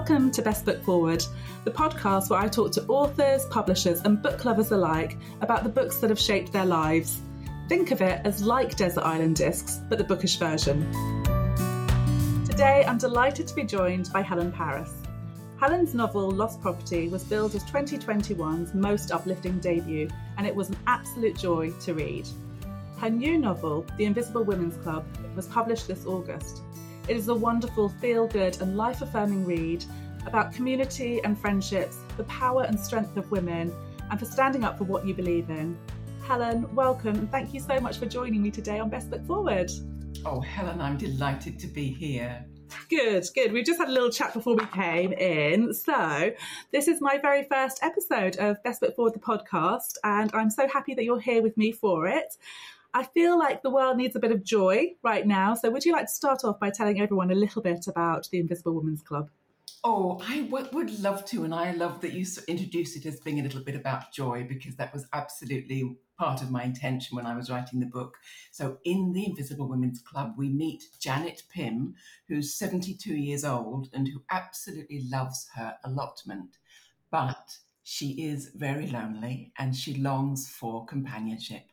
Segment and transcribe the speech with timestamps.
[0.00, 1.22] Welcome to Best Book Forward,
[1.64, 5.98] the podcast where I talk to authors, publishers, and book lovers alike about the books
[5.98, 7.20] that have shaped their lives.
[7.68, 10.90] Think of it as like Desert Island Discs, but the bookish version.
[12.46, 14.90] Today, I'm delighted to be joined by Helen Paris.
[15.58, 20.08] Helen's novel Lost Property was billed as 2021's most uplifting debut,
[20.38, 22.26] and it was an absolute joy to read.
[22.96, 25.04] Her new novel, The Invisible Women's Club,
[25.36, 26.62] was published this August
[27.10, 29.84] it is a wonderful, feel good, and life affirming read
[30.26, 33.74] about community and friendships, the power and strength of women,
[34.08, 35.76] and for standing up for what you believe in.
[36.22, 39.72] Helen, welcome, and thank you so much for joining me today on Best Book Forward.
[40.24, 42.44] Oh, Helen, I'm delighted to be here.
[42.88, 43.50] Good, good.
[43.50, 45.74] We just had a little chat before we came in.
[45.74, 46.30] So,
[46.70, 50.68] this is my very first episode of Best Book Forward, the podcast, and I'm so
[50.68, 52.36] happy that you're here with me for it.
[52.92, 55.54] I feel like the world needs a bit of joy right now.
[55.54, 58.38] So, would you like to start off by telling everyone a little bit about the
[58.38, 59.30] Invisible Women's Club?
[59.82, 61.44] Oh, I w- would love to.
[61.44, 64.76] And I love that you introduced it as being a little bit about joy because
[64.76, 68.16] that was absolutely part of my intention when I was writing the book.
[68.50, 71.94] So, in the Invisible Women's Club, we meet Janet Pym,
[72.28, 76.58] who's 72 years old and who absolutely loves her allotment.
[77.10, 81.69] But she is very lonely and she longs for companionship.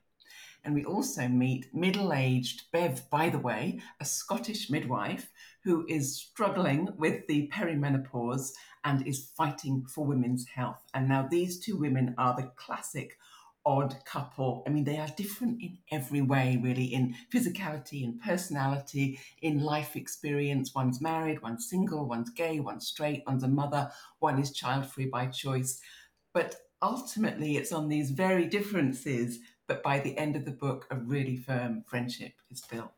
[0.67, 5.31] And we also meet middle aged Bev, by the way, a Scottish midwife
[5.63, 8.51] who is struggling with the perimenopause
[8.83, 10.81] and is fighting for women's health.
[10.93, 13.17] And now these two women are the classic
[13.65, 14.63] odd couple.
[14.67, 19.95] I mean, they are different in every way, really, in physicality, in personality, in life
[19.95, 20.75] experience.
[20.75, 25.05] One's married, one's single, one's gay, one's straight, one's a mother, one is child free
[25.05, 25.79] by choice.
[26.33, 30.95] But ultimately, it's on these very differences but by the end of the book, a
[30.95, 32.91] really firm friendship is built.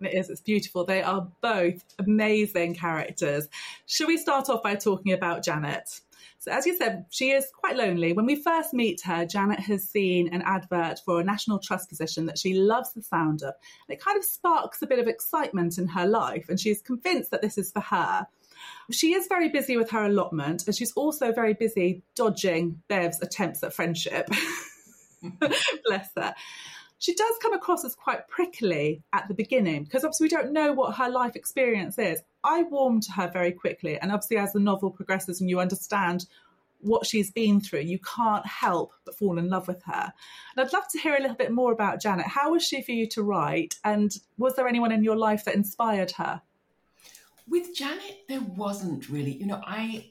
[0.00, 0.84] It is, it's beautiful.
[0.84, 3.48] They are both amazing characters.
[3.86, 6.00] Should we start off by talking about Janet?
[6.38, 8.12] So, as you said, she is quite lonely.
[8.12, 12.26] When we first meet her, Janet has seen an advert for a National Trust position
[12.26, 13.54] that she loves the sound of.
[13.88, 17.30] And it kind of sparks a bit of excitement in her life, and she's convinced
[17.30, 18.26] that this is for her.
[18.90, 23.62] She is very busy with her allotment, and she's also very busy dodging Bev's attempts
[23.62, 24.28] at friendship.
[25.84, 26.34] Bless her.
[26.98, 30.72] She does come across as quite prickly at the beginning because obviously we don't know
[30.72, 32.20] what her life experience is.
[32.42, 36.26] I warmed to her very quickly, and obviously, as the novel progresses and you understand
[36.80, 40.12] what she's been through, you can't help but fall in love with her.
[40.56, 42.26] And I'd love to hear a little bit more about Janet.
[42.26, 43.76] How was she for you to write?
[43.84, 46.42] And was there anyone in your life that inspired her?
[47.48, 49.32] With Janet, there wasn't really.
[49.32, 50.10] You know, I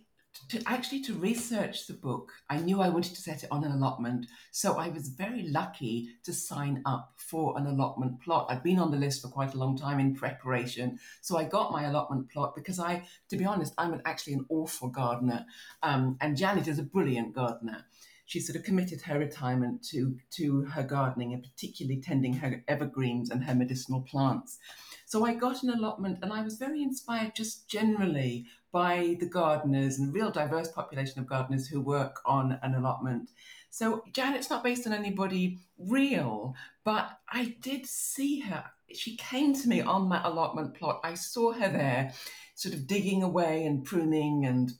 [0.49, 3.71] to actually to research the book i knew i wanted to set it on an
[3.71, 8.45] allotment so i was very lucky to sign up for an allotment plot.
[8.49, 11.71] I'd been on the list for quite a long time in preparation so i got
[11.71, 15.45] my allotment plot because i to be honest i'm an, actually an awful gardener
[15.83, 17.85] um, and janet is a brilliant gardener.
[18.27, 23.29] She sort of committed her retirement to to her gardening and particularly tending her evergreens
[23.29, 24.57] and her medicinal plants.
[25.05, 29.99] So I got an allotment and I was very inspired just generally by the gardeners
[29.99, 33.29] and a real diverse population of gardeners who work on an allotment.
[33.69, 36.53] So Janet's not based on anybody real,
[36.83, 38.65] but I did see her.
[38.91, 40.99] She came to me on that allotment plot.
[41.05, 42.11] I saw her there,
[42.55, 44.73] sort of digging away and pruning and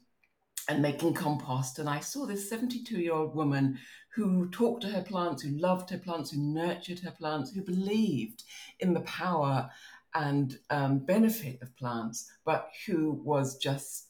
[0.68, 1.80] and making compost.
[1.80, 3.78] And I saw this 72 year old woman
[4.14, 8.44] who talked to her plants, who loved her plants, who nurtured her plants, who believed
[8.80, 9.70] in the power
[10.16, 14.08] and um, benefit of plants, but who was just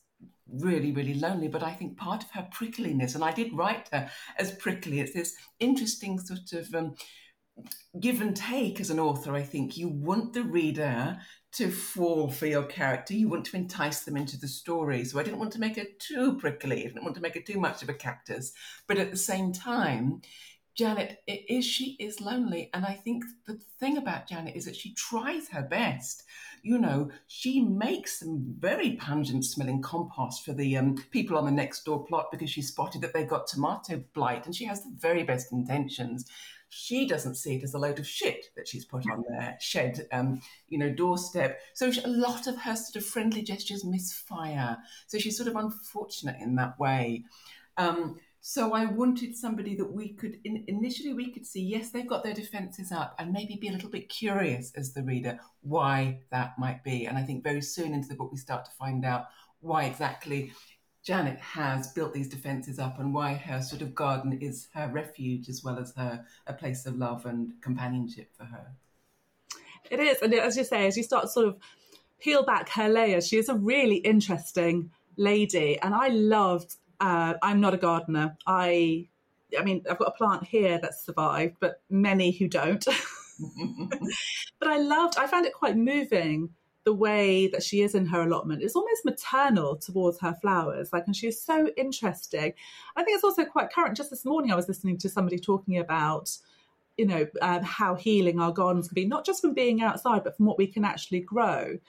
[0.50, 1.48] really, really lonely.
[1.48, 5.14] But I think part of her prickliness, and I did write her as prickly, it's
[5.14, 6.96] this interesting sort of um,
[8.00, 9.34] give and take as an author.
[9.34, 11.18] I think you want the reader
[11.54, 15.06] to fall for your character, you want to entice them into the story.
[15.06, 17.42] So I didn't want to make her too prickly, I didn't want to make her
[17.42, 18.52] too much of a cactus.
[18.88, 20.22] But at the same time,
[20.76, 24.94] Janet is she is lonely, and I think the thing about Janet is that she
[24.94, 26.24] tries her best.
[26.64, 31.52] You know, she makes some very pungent smelling compost for the um, people on the
[31.52, 34.94] next door plot because she spotted that they got tomato blight, and she has the
[35.00, 36.26] very best intentions.
[36.68, 40.08] She doesn't see it as a load of shit that she's put on their shed,
[40.12, 41.62] um, you know, doorstep.
[41.74, 44.78] So she, a lot of her sort of friendly gestures misfire.
[45.08, 47.24] So she's sort of unfortunate in that way.
[47.78, 52.08] Um, so I wanted somebody that we could in, initially we could see yes they've
[52.08, 56.20] got their defenses up and maybe be a little bit curious as the reader why
[56.30, 57.08] that might be.
[57.08, 59.30] And I think very soon into the book we start to find out
[59.62, 60.52] why exactly
[61.04, 65.50] Janet has built these defenses up and why her sort of garden is her refuge
[65.50, 68.68] as well as her a place of love and companionship for her.
[69.90, 71.58] It is, and as you say, as you start to sort of
[72.20, 76.76] peel back her layers, she is a really interesting lady, and I loved.
[77.00, 78.38] Uh, I'm not a gardener.
[78.48, 79.08] I,
[79.58, 82.86] I mean, I've got a plant here that's survived, but many who don't.
[84.60, 85.18] but I loved.
[85.18, 86.50] I found it quite moving
[86.86, 90.94] the way that she is in her allotment It's almost maternal towards her flowers.
[90.94, 92.54] Like, and she is so interesting.
[92.96, 93.98] I think it's also quite current.
[93.98, 96.38] Just this morning, I was listening to somebody talking about,
[96.96, 100.38] you know, um, how healing our gardens can be, not just from being outside, but
[100.38, 101.80] from what we can actually grow.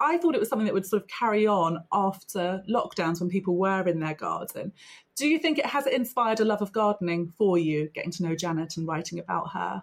[0.00, 3.56] I thought it was something that would sort of carry on after lockdowns when people
[3.56, 4.72] were in their garden.
[5.16, 8.34] Do you think it has inspired a love of gardening for you, getting to know
[8.34, 9.82] Janet and writing about her?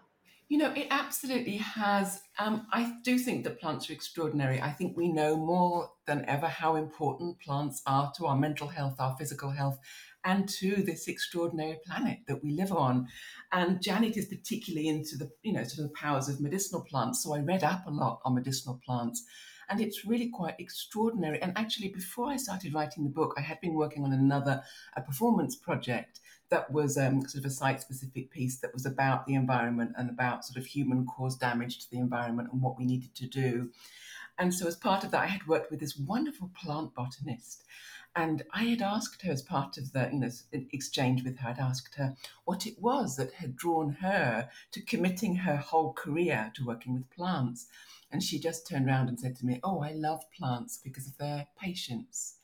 [0.49, 2.21] You know, it absolutely has.
[2.39, 4.61] Um, I do think that plants are extraordinary.
[4.61, 8.95] I think we know more than ever how important plants are to our mental health,
[8.97, 9.77] our physical health,
[10.23, 13.07] and to this extraordinary planet that we live on.
[13.51, 17.23] And Janet is particularly into the, you know, sort of the powers of medicinal plants.
[17.23, 19.25] So I read up a lot on medicinal plants.
[19.69, 21.41] And it's really quite extraordinary.
[21.41, 24.63] And actually, before I started writing the book, I had been working on another
[24.95, 26.19] a performance project
[26.49, 30.09] that was um, sort of a site specific piece that was about the environment and
[30.09, 33.69] about sort of human caused damage to the environment and what we needed to do.
[34.39, 37.63] And so, as part of that, I had worked with this wonderful plant botanist.
[38.15, 40.29] And I had asked her, as part of the you know,
[40.71, 42.15] exchange with her, I'd asked her
[42.45, 47.09] what it was that had drawn her to committing her whole career to working with
[47.11, 47.67] plants.
[48.11, 51.17] And she just turned around and said to me, Oh, I love plants because of
[51.17, 52.35] their patience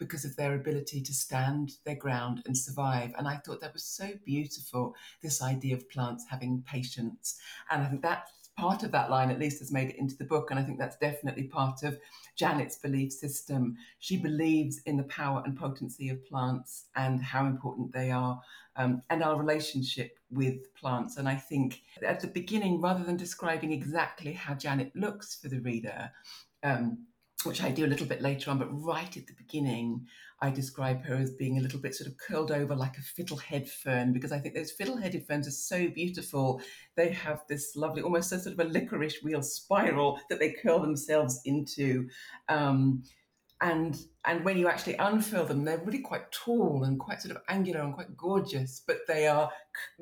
[0.00, 3.12] because of their ability to stand their ground and survive.
[3.16, 7.38] And I thought that was so beautiful, this idea of plants having patience.
[7.70, 10.24] And I think that part of that line at least has made it into the
[10.24, 10.50] book.
[10.50, 11.98] And I think that's definitely part of
[12.36, 13.76] Janet's belief system.
[14.00, 18.40] She believes in the power and potency of plants and how important they are
[18.80, 21.18] um, and our relationship with plants.
[21.18, 25.60] And I think at the beginning, rather than describing exactly how Janet looks for the
[25.60, 26.10] reader,
[26.62, 27.06] um,
[27.44, 30.06] which I do a little bit later on, but right at the beginning,
[30.40, 33.68] I describe her as being a little bit sort of curled over like a fiddlehead
[33.68, 36.62] fern because I think those fiddle-headed ferns are so beautiful.
[36.96, 40.80] They have this lovely, almost a sort of a licorice wheel spiral that they curl
[40.80, 42.08] themselves into.
[42.48, 43.02] Um,
[43.60, 47.42] and and when you actually unfurl them, they're really quite tall and quite sort of
[47.48, 49.50] angular and quite gorgeous, but they are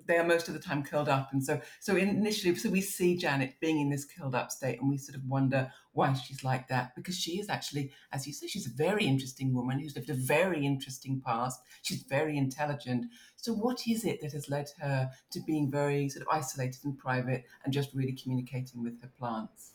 [0.06, 1.28] they are most of the time curled up.
[1.32, 4.88] And so so initially, so we see Janet being in this curled up state, and
[4.88, 8.46] we sort of wonder why she's like that because she is actually, as you say,
[8.46, 11.60] she's a very interesting woman who's lived a very interesting past.
[11.82, 13.06] She's very intelligent.
[13.36, 16.96] So what is it that has led her to being very sort of isolated and
[16.96, 19.72] private and just really communicating with her plants?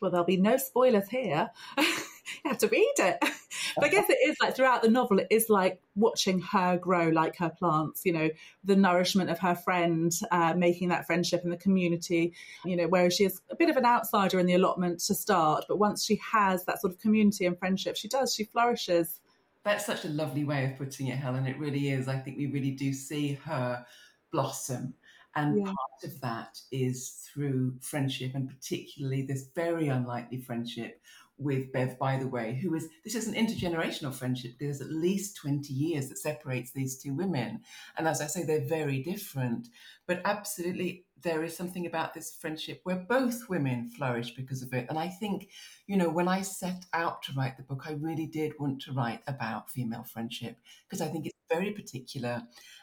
[0.00, 1.50] Well, there'll be no spoilers here.
[2.44, 3.18] you have to read it.
[3.76, 7.08] but I guess it is like throughout the novel, it is like watching her grow
[7.08, 8.30] like her plants, you know,
[8.64, 12.34] the nourishment of her friend, uh, making that friendship in the community,
[12.64, 15.64] you know, whereas she is a bit of an outsider in the allotment to start.
[15.68, 19.20] But once she has that sort of community and friendship, she does, she flourishes.
[19.64, 21.46] That's such a lovely way of putting it, Helen.
[21.46, 22.08] It really is.
[22.08, 23.84] I think we really do see her
[24.32, 24.94] blossom.
[25.34, 25.64] And yeah.
[25.64, 31.00] part of that is through friendship, and particularly this very unlikely friendship
[31.42, 34.52] with Bev, by the way, who is this is an intergenerational friendship.
[34.58, 37.60] There's at least 20 years that separates these two women.
[37.96, 39.68] And as I say, they're very different.
[40.06, 44.86] But absolutely, there is something about this friendship where both women flourish because of it.
[44.88, 45.48] And I think,
[45.86, 48.92] you know, when I set out to write the book, I really did want to
[48.92, 50.56] write about female friendship
[50.88, 52.42] because I think it's very particular.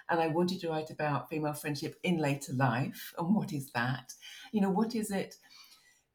[0.09, 3.13] And I wanted to write about female friendship in later life.
[3.17, 4.13] And what is that?
[4.51, 5.35] You know, what is it?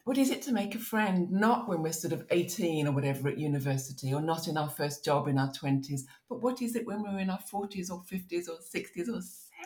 [0.05, 1.31] What is it to make a friend?
[1.31, 5.05] Not when we're sort of 18 or whatever at university or not in our first
[5.05, 8.49] job in our 20s but what is it when we're in our 40s or 50s
[8.49, 9.23] or 60s or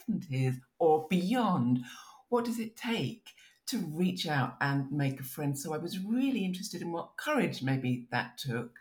[0.08, 1.84] 70s or beyond?
[2.28, 3.30] What does it take
[3.66, 5.58] to reach out and make a friend?
[5.58, 8.78] So i was really interested in what courage maybe that took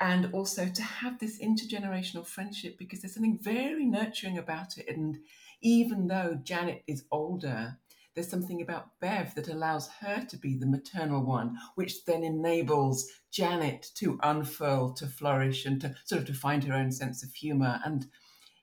[0.00, 4.88] and also to have this intergenerational friendship because there's something very nurturing about it.
[4.88, 5.18] And
[5.62, 7.78] even though janet is older
[8.14, 13.10] there's something about Bev that allows her to be the maternal one, which then enables
[13.32, 17.32] Janet to unfurl, to flourish, and to sort of to find her own sense of
[17.34, 17.80] humour.
[17.84, 18.06] And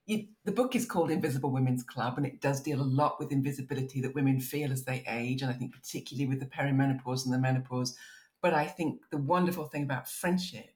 [0.07, 4.01] the book is called Invisible Women's Club, and it does deal a lot with invisibility
[4.01, 7.39] that women feel as they age, and I think particularly with the perimenopause and the
[7.39, 7.95] menopause.
[8.41, 10.71] But I think the wonderful thing about friendship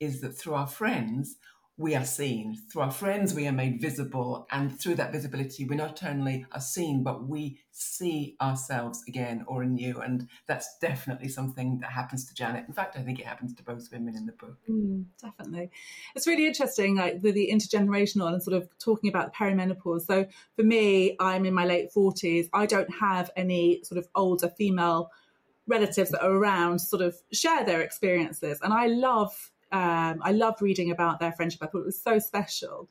[0.00, 1.36] is that through our friends,
[1.76, 2.56] we are seen.
[2.70, 4.46] Through our friends, we are made visible.
[4.52, 9.62] And through that visibility, we not only are seen, but we see ourselves again or
[9.62, 10.00] anew.
[10.00, 12.66] And that's definitely something that happens to Janet.
[12.68, 14.56] In fact, I think it happens to both women in the book.
[14.70, 15.70] Mm, definitely.
[16.14, 20.02] It's really interesting, like the, the intergenerational and sort of talking about perimenopause.
[20.02, 22.50] So for me, I'm in my late 40s.
[22.52, 25.10] I don't have any sort of older female
[25.66, 28.60] relatives that are around sort of share their experiences.
[28.62, 31.60] And I love Um, I loved reading about their friendship.
[31.60, 32.88] I thought it was so special.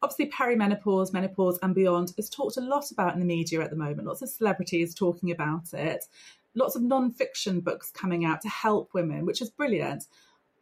[0.00, 3.76] Obviously, perimenopause, menopause, and beyond is talked a lot about in the media at the
[3.76, 4.08] moment.
[4.08, 6.06] Lots of celebrities talking about it.
[6.54, 10.04] Lots of non-fiction books coming out to help women, which is brilliant.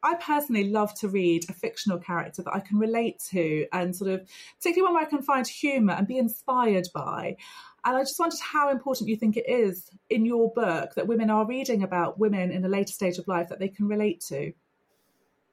[0.02, 4.10] I personally love to read a fictional character that I can relate to and sort
[4.10, 4.28] of,
[4.58, 7.36] particularly one where I can find humour and be inspired by.
[7.84, 11.30] And I just wondered how important you think it is in your book that women
[11.30, 14.52] are reading about women in a later stage of life that they can relate to.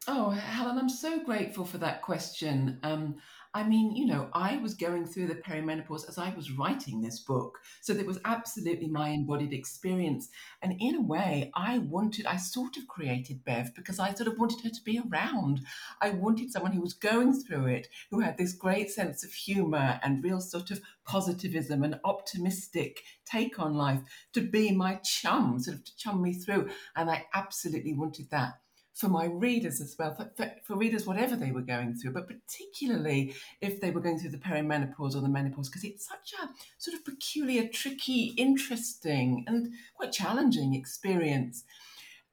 [0.08, 2.80] Oh, Helen, I'm so grateful for that question.
[2.84, 3.18] Um,
[3.54, 7.20] I mean, you know, I was going through the perimenopause as I was writing this
[7.20, 7.60] book.
[7.82, 10.30] So it was absolutely my embodied experience.
[10.62, 14.40] And in a way, I wanted, I sort of created Bev because I sort of
[14.40, 15.62] wanted her to be around.
[16.02, 20.00] I wanted someone who was going through it, who had this great sense of humor
[20.02, 24.02] and real sort of positivism and optimistic take on life
[24.34, 26.70] to be my chum, sort of to chum me through.
[26.96, 28.60] And I absolutely wanted that
[29.00, 32.28] for my readers as well, for, for, for, readers, whatever they were going through, but
[32.28, 36.50] particularly if they were going through the perimenopause or the menopause, because it's such a
[36.78, 41.64] sort of peculiar, tricky, interesting, and quite challenging experience.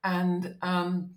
[0.03, 1.11] And um,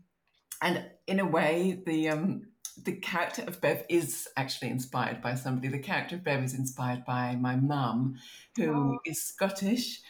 [0.62, 2.44] and in a way, the um,
[2.84, 5.68] the character of Bev is actually inspired by somebody.
[5.68, 8.18] The character of Bev is inspired by my mum,
[8.56, 9.00] who oh.
[9.03, 10.01] is Scottish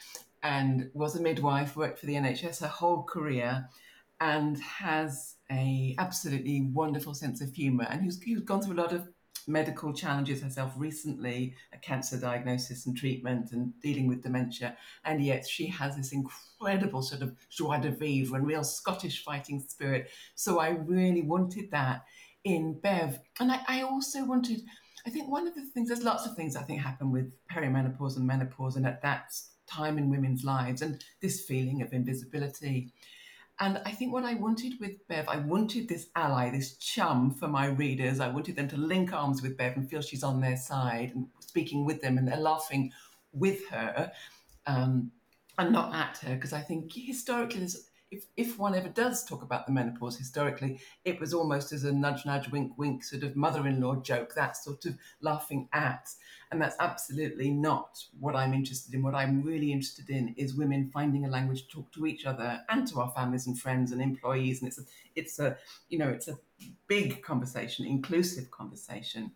[0.43, 3.69] and was a midwife, worked for the NHS her whole career
[4.21, 7.87] and has a absolutely wonderful sense of humor.
[7.89, 9.07] And who's, who's gone through a lot of
[9.47, 14.77] medical challenges herself recently a cancer diagnosis and treatment and dealing with dementia.
[15.05, 19.63] And yet she has this incredible sort of joie de vivre and real scottish fighting
[19.67, 20.09] spirit.
[20.35, 22.05] So i really wanted that
[22.43, 23.19] in bev.
[23.39, 24.61] And i, I also wanted
[25.05, 28.17] i think one of the things there's lots of things i think happen with perimenopause
[28.17, 29.33] and menopause and at that
[29.65, 32.91] time in women's lives and this feeling of invisibility
[33.59, 37.49] and I think what I wanted with Bev, I wanted this ally, this chum for
[37.49, 38.21] my readers.
[38.21, 41.27] I wanted them to link arms with Bev and feel she's on their side and
[41.39, 42.93] speaking with them and they're laughing
[43.33, 44.11] with her
[44.65, 45.11] um,
[45.57, 46.35] and not at her.
[46.35, 47.67] Because I think historically,
[48.11, 51.91] if, if one ever does talk about the menopause historically, it was almost as a
[51.91, 56.09] nudge, nudge, wink, wink sort of mother in law joke, that sort of laughing at.
[56.51, 59.03] And that's absolutely not what I'm interested in.
[59.03, 62.61] What I'm really interested in is women finding a language to talk to each other
[62.69, 64.61] and to our families and friends and employees.
[64.61, 64.83] And it's a,
[65.15, 65.57] it's a
[65.89, 66.39] you know, it's a
[66.87, 69.31] big conversation, inclusive conversation.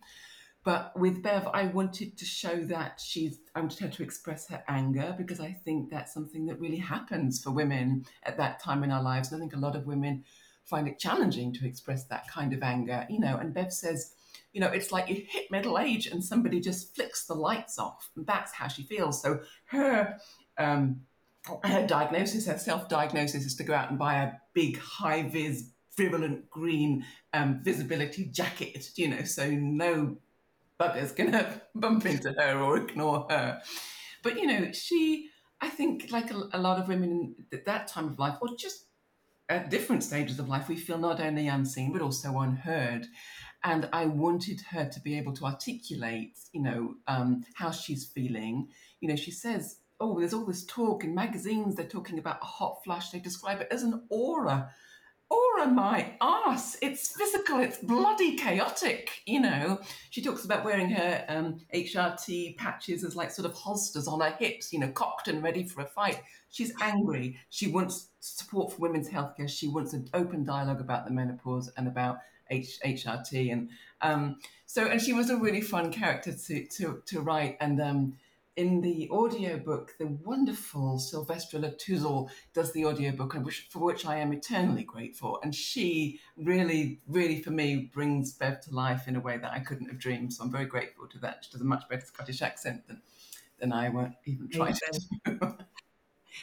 [0.64, 4.64] But with Bev, I wanted to show that she's, I wanted her to express her
[4.66, 8.90] anger because I think that's something that really happens for women at that time in
[8.90, 9.30] our lives.
[9.30, 10.24] And I think a lot of women
[10.64, 13.36] find it challenging to express that kind of anger, you know.
[13.36, 14.14] And Bev says,
[14.54, 18.10] you know, it's like you hit middle age and somebody just flicks the lights off.
[18.16, 19.20] And that's how she feels.
[19.20, 20.16] So her
[20.56, 21.02] um,
[21.64, 27.04] her diagnosis, her self-diagnosis, is to go out and buy a big high-vis, virulent green
[27.34, 28.90] um, visibility jacket.
[28.96, 30.16] You know, so no
[30.80, 33.60] bugger's gonna bump into her or ignore her.
[34.22, 35.28] But you know, she,
[35.60, 38.86] I think, like a, a lot of women at that time of life, or just
[39.48, 43.06] at different stages of life, we feel not only unseen but also unheard
[43.64, 48.68] and I wanted her to be able to articulate, you know, um, how she's feeling.
[49.00, 51.74] You know, she says, "Oh, there's all this talk in magazines.
[51.74, 53.10] They're talking about a hot flush.
[53.10, 54.70] They describe it as an aura."
[55.30, 56.76] Aura, my ass!
[56.82, 57.58] It's physical.
[57.60, 59.22] It's bloody chaotic.
[59.26, 64.06] You know, she talks about wearing her um, HRT patches as like sort of holsters
[64.06, 64.72] on her hips.
[64.72, 66.20] You know, cocked and ready for a fight.
[66.50, 67.38] She's angry.
[67.50, 69.48] She wants support for women's healthcare.
[69.48, 72.18] She wants an open dialogue about the menopause and about
[72.50, 73.70] H- HRT, and
[74.02, 77.56] um, so and she was a really fun character to to, to write.
[77.60, 78.14] And um,
[78.56, 84.16] in the audiobook, the wonderful Sylvestra Le Touzel does the audiobook, which, for which I
[84.18, 85.40] am eternally grateful.
[85.42, 89.58] And she really, really, for me, brings Bev to life in a way that I
[89.58, 90.32] couldn't have dreamed.
[90.32, 91.44] So I'm very grateful to that.
[91.44, 93.02] She does a much better Scottish accent than,
[93.58, 95.56] than I won't even try to do.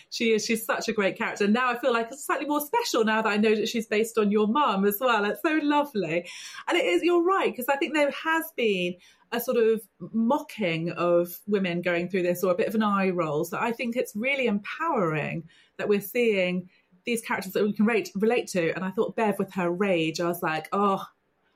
[0.09, 1.45] she is she's such a great character.
[1.45, 3.87] And Now I feel like it's slightly more special now that I know that she's
[3.87, 5.25] based on your mum as well.
[5.25, 6.27] It's so lovely,
[6.67, 7.03] and it is.
[7.03, 8.95] You're right because I think there has been
[9.31, 9.81] a sort of
[10.11, 13.45] mocking of women going through this or a bit of an eye roll.
[13.45, 15.43] So I think it's really empowering
[15.77, 16.69] that we're seeing
[17.05, 18.71] these characters that we can relate, relate to.
[18.75, 21.03] And I thought Bev with her rage, I was like, oh,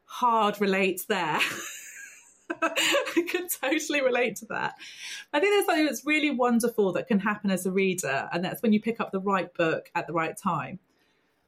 [0.05, 1.39] hard relate there.
[2.61, 4.75] I can totally relate to that.
[5.33, 8.61] I think there's something that's really wonderful that can happen as a reader, and that's
[8.61, 10.79] when you pick up the right book at the right time.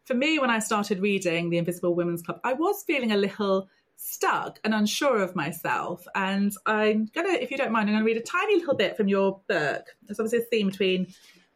[0.06, 3.68] For me, when I started reading The Invisible Women's Club, I was feeling a little
[3.98, 6.08] stuck and unsure of myself.
[6.16, 9.08] And I'm gonna, if you don't mind, I'm gonna read a tiny little bit from
[9.08, 9.96] your book.
[10.04, 11.08] There's obviously a theme between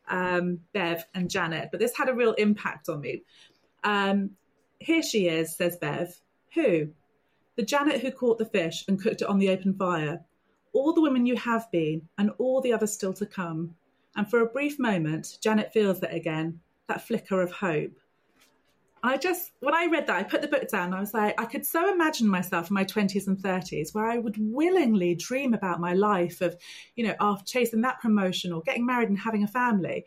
[0.09, 3.23] um, Bev and Janet, but this had a real impact on me.
[3.83, 4.31] Um,
[4.79, 6.13] here she is, says Bev.
[6.55, 6.89] Who?
[7.61, 10.25] The Janet who caught the fish and cooked it on the open fire.
[10.73, 13.75] All the women you have been, and all the others still to come.
[14.15, 17.99] And for a brief moment, Janet feels it again, that flicker of hope.
[19.03, 20.91] I just, when I read that, I put the book down.
[20.91, 24.17] I was like, I could so imagine myself in my 20s and 30s where I
[24.17, 26.57] would willingly dream about my life of,
[26.95, 30.03] you know, after chasing that promotion or getting married and having a family.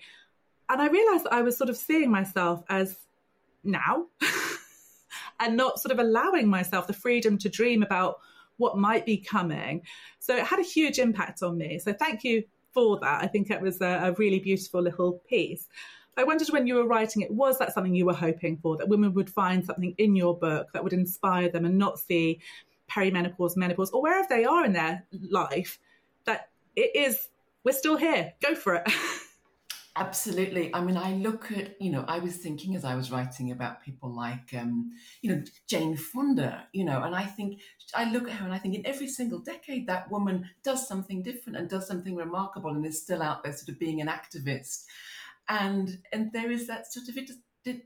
[0.68, 2.96] And I realized that I was sort of seeing myself as
[3.62, 4.06] now
[5.40, 8.20] and not sort of allowing myself the freedom to dream about
[8.56, 9.82] what might be coming.
[10.18, 11.78] So it had a huge impact on me.
[11.78, 13.22] So thank you for that.
[13.22, 15.68] I think it was a, a really beautiful little piece.
[16.16, 18.88] I wondered when you were writing it, was that something you were hoping for, that
[18.88, 22.40] women would find something in your book that would inspire them and not see
[22.88, 25.78] perimenopause, menopause, or wherever they are in their life,
[26.24, 27.28] that it is,
[27.64, 28.92] we're still here, go for it.
[29.96, 30.74] Absolutely.
[30.74, 33.80] I mean, I look at, you know, I was thinking as I was writing about
[33.80, 34.90] people like, um,
[35.22, 37.60] you know, Jane Fonda, you know, and I think,
[37.94, 41.22] I look at her and I think in every single decade, that woman does something
[41.22, 44.82] different and does something remarkable and is still out there sort of being an activist.
[45.48, 47.30] And and there is that sort of it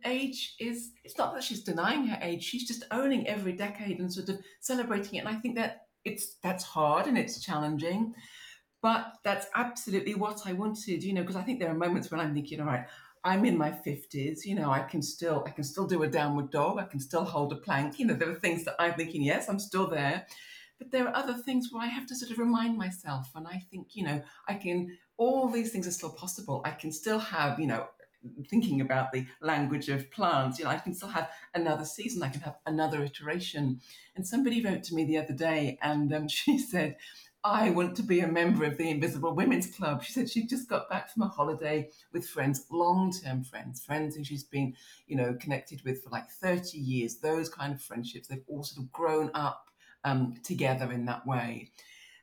[0.07, 4.13] age is it's not that she's denying her age she's just owning every decade and
[4.13, 5.19] sort of celebrating it.
[5.25, 8.15] And i think that it's that's hard and it's challenging
[8.83, 12.21] but that's absolutely what i wanted you know because i think there are moments when
[12.21, 12.87] i'm thinking all right
[13.25, 16.51] i'm in my 50s you know i can still i can still do a downward
[16.51, 19.23] dog i can still hold a plank you know there are things that i'm thinking
[19.23, 20.27] yes i'm still there
[20.79, 23.61] but there are other things where i have to sort of remind myself and i
[23.71, 26.63] think you know i can all these things are still possible.
[26.65, 27.89] I can still have, you know,
[28.49, 32.29] thinking about the language of plants, you know, I can still have another season, I
[32.29, 33.81] can have another iteration.
[34.17, 36.97] And somebody wrote to me the other day and um, she said,
[37.45, 40.03] I want to be a member of the Invisible Women's Club.
[40.03, 44.17] She said she just got back from a holiday with friends, long term friends, friends
[44.17, 44.75] who she's been,
[45.07, 48.27] you know, connected with for like 30 years, those kind of friendships.
[48.27, 49.67] They've all sort of grown up
[50.05, 51.71] um, together in that way.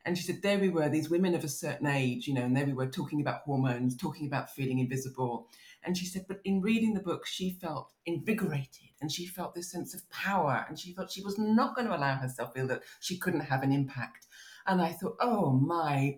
[0.05, 2.55] And she said, there we were, these women of a certain age, you know, and
[2.55, 5.47] there we were talking about hormones, talking about feeling invisible.
[5.83, 9.71] And she said, but in reading the book, she felt invigorated and she felt this
[9.71, 10.65] sense of power.
[10.67, 13.63] And she felt she was not going to allow herself feel that she couldn't have
[13.63, 14.24] an impact.
[14.67, 16.17] And I thought, oh my,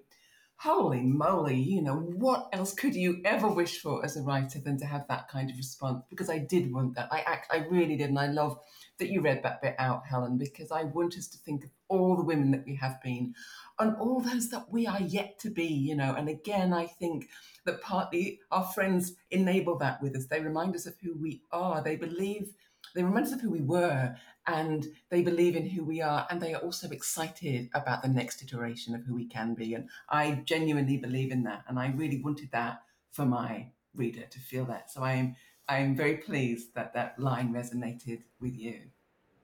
[0.60, 4.78] holy moly, you know, what else could you ever wish for as a writer than
[4.80, 6.04] to have that kind of response?
[6.10, 7.10] Because I did want that.
[7.12, 8.10] I act, I really did.
[8.10, 8.58] And I love
[8.98, 12.16] that you read that bit out, Helen, because I want us to think of all
[12.16, 13.36] the women that we have been
[13.80, 16.16] and all those that we are yet to be, you know.
[16.16, 17.30] And again, I think
[17.66, 20.26] that partly our friends enable that with us.
[20.26, 21.84] They remind us of who we are.
[21.84, 22.54] They believe,
[22.96, 24.16] they remind us of who we were,
[24.48, 26.26] and they believe in who we are.
[26.30, 29.74] And they are also excited about the next iteration of who we can be.
[29.74, 31.64] And I genuinely believe in that.
[31.68, 32.82] And I really wanted that
[33.12, 34.92] for my reader to feel that.
[34.92, 35.36] So I am
[35.70, 38.80] I am very pleased that that line resonated with you.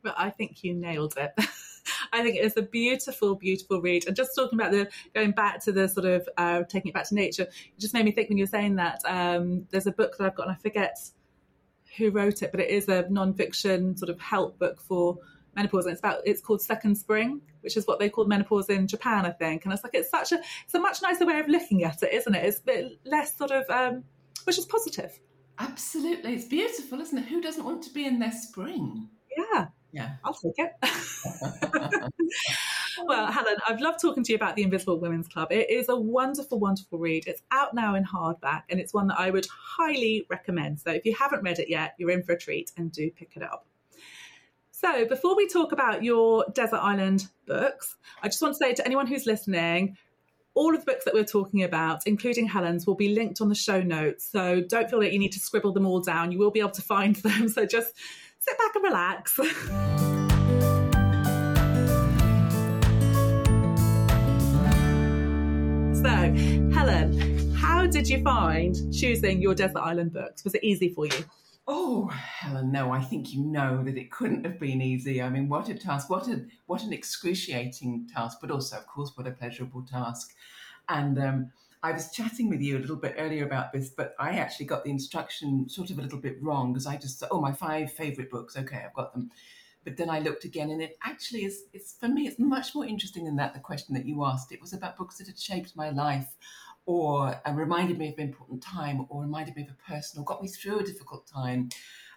[0.04, 1.34] But I think you nailed it.
[2.14, 4.08] I think it's a beautiful, beautiful read.
[4.08, 7.10] And just talking about the going back to the sort of uh, taking it back
[7.10, 9.02] to nature, it just made me think when you're saying that.
[9.06, 10.98] Um, there's a book that I've got, and I forget
[11.98, 15.18] who wrote it, but it is a non-fiction sort of help book for
[15.56, 18.88] menopause, and it's about it's called Second Spring, which is what they call menopause in
[18.88, 19.66] Japan, I think.
[19.66, 22.14] And it's like it's such a it's a much nicer way of looking at it,
[22.14, 22.46] isn't it?
[22.46, 24.04] It's a bit less sort of um,
[24.46, 25.20] which is positive.
[25.60, 27.26] Absolutely, it's beautiful, isn't it?
[27.26, 29.10] Who doesn't want to be in their spring?
[29.38, 30.16] Yeah, yeah.
[30.24, 30.72] I'll take it.
[33.06, 35.52] well, Helen, I've loved talking to you about the Invisible Women's Club.
[35.52, 37.28] It is a wonderful, wonderful read.
[37.28, 40.80] It's out now in hardback, and it's one that I would highly recommend.
[40.80, 43.34] So if you haven't read it yet, you're in for a treat and do pick
[43.36, 43.66] it up.
[44.72, 48.86] So before we talk about your Desert Island books, I just want to say to
[48.86, 49.98] anyone who's listening,
[50.56, 53.56] all of the books that we're talking about, including Helen's, will be linked on the
[53.56, 54.28] show notes.
[54.30, 56.32] So don't feel that you need to scribble them all down.
[56.32, 57.48] You will be able to find them.
[57.48, 57.94] So just
[58.40, 60.30] sit back and relax.
[66.04, 66.34] so,
[66.74, 70.44] Helen, how did you find choosing your desert island books?
[70.44, 71.24] Was it easy for you?
[71.66, 75.22] Oh, Helen, no, I think you know that it couldn't have been easy.
[75.22, 79.14] I mean, what a task, what a what an excruciating task, but also, of course,
[79.16, 80.36] what a pleasurable task.
[80.90, 81.52] And um,
[81.84, 84.84] I was chatting with you a little bit earlier about this, but I actually got
[84.84, 87.94] the instruction sort of a little bit wrong because I just thought, oh, my five
[87.94, 88.58] favorite books.
[88.58, 89.32] Okay, I've got them.
[89.84, 91.64] But then I looked again, and it actually is.
[91.74, 92.28] It's for me.
[92.28, 93.54] It's much more interesting than that.
[93.54, 94.52] The question that you asked.
[94.52, 96.36] It was about books that had shaped my life,
[96.86, 100.26] or uh, reminded me of an important time, or reminded me of a person, or
[100.26, 101.70] got me through a difficult time.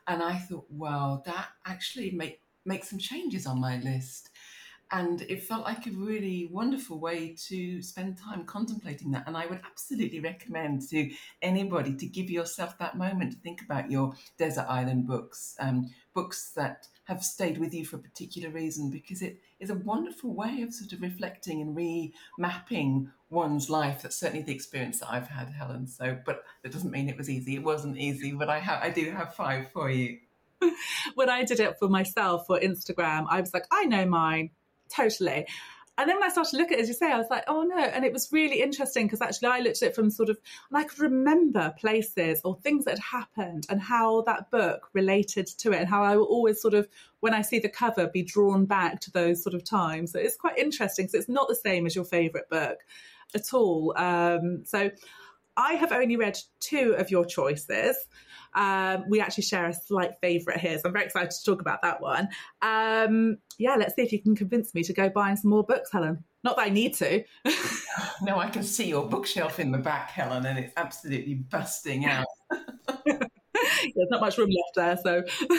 [0.07, 4.31] And I thought, wow, that actually make make some changes on my list.
[4.93, 9.25] and it felt like a really wonderful way to spend time contemplating that.
[9.27, 11.11] And I would absolutely recommend to
[11.43, 16.53] anybody to give yourself that moment to think about your desert island books, um, books
[16.55, 20.63] that have stayed with you for a particular reason, because it is a wonderful way
[20.63, 24.03] of sort of reflecting and remapping one's life.
[24.03, 25.87] That's certainly the experience that I've had, Helen.
[25.87, 27.55] So, but that doesn't mean it was easy.
[27.55, 30.19] It wasn't easy, but I have, I do have five for you.
[31.15, 34.51] when I did it for myself for Instagram, I was like, I know mine
[34.89, 35.47] totally.
[35.99, 37.45] And then when I started to look at it, as you say, I was like,
[37.49, 37.79] oh no.
[37.79, 40.39] And it was really interesting because actually I looked at it from sort of,
[40.71, 45.47] and I could remember places or things that had happened and how that book related
[45.59, 46.87] to it and how I will always sort of,
[47.21, 50.13] when I see the cover, be drawn back to those sort of times.
[50.13, 52.79] So it's quite interesting because it's not the same as your favourite book
[53.35, 53.95] at all.
[53.97, 54.91] Um, so
[55.57, 57.97] I have only read two of your choices.
[58.57, 61.83] Um, we actually share a slight favourite here, so I'm very excited to talk about
[61.83, 62.29] that one.
[62.63, 65.91] Um, yeah, let's see if you can convince me to go buying some more books,
[65.93, 66.25] Helen.
[66.43, 67.23] Not that I need to.
[68.23, 72.27] no, I can see your bookshelf in the back, Helen, and it's absolutely busting out.
[73.95, 75.57] There's not much room left there, so.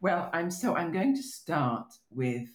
[0.00, 2.48] well, I'm so I'm going to start with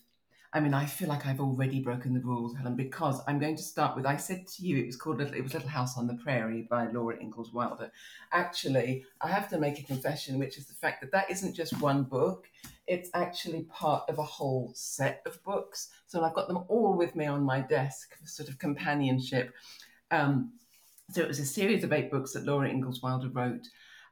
[0.51, 3.61] I mean, I feel like I've already broken the rules, Helen, because I'm going to
[3.61, 4.07] start with.
[4.07, 6.65] I said to you, it was called Little, it was Little House on the Prairie
[6.67, 7.91] by Laura Ingalls Wilder.
[8.31, 11.79] Actually, I have to make a confession, which is the fact that that isn't just
[11.81, 12.49] one book;
[12.87, 15.89] it's actually part of a whole set of books.
[16.07, 19.53] So I've got them all with me on my desk for sort of companionship.
[20.09, 20.53] Um,
[21.11, 23.67] so it was a series of eight books that Laura Ingalls Wilder wrote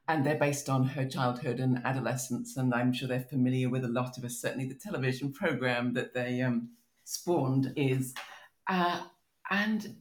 [0.08, 2.58] and they're based on her childhood and adolescence.
[2.58, 4.40] And I'm sure they're familiar with a lot of us.
[4.40, 6.70] Certainly, the television program that they um,
[7.04, 8.14] spawned is.
[8.68, 9.02] Uh,
[9.50, 9.96] and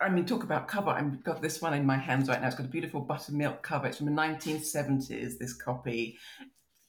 [0.00, 0.90] I mean, talk about cover.
[0.90, 2.48] I've got this one in my hands right now.
[2.48, 3.86] It's got a beautiful buttermilk cover.
[3.86, 6.18] It's from the 1970s, this copy.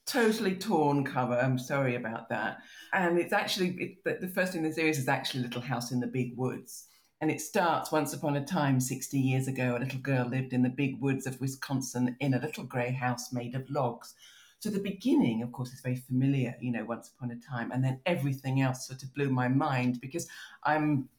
[0.05, 1.37] Totally torn cover.
[1.37, 2.59] I'm sorry about that.
[2.93, 6.07] And it's actually, it, the first in the series is actually Little House in the
[6.07, 6.87] Big Woods.
[7.19, 10.61] And it starts once upon a time, 60 years ago, a little girl lived in
[10.61, 14.13] the big woods of Wisconsin in a little grey house made of logs.
[14.59, 17.71] So the beginning, of course, is very familiar, you know, once upon a time.
[17.71, 20.27] And then everything else sort of blew my mind because
[20.63, 21.09] I'm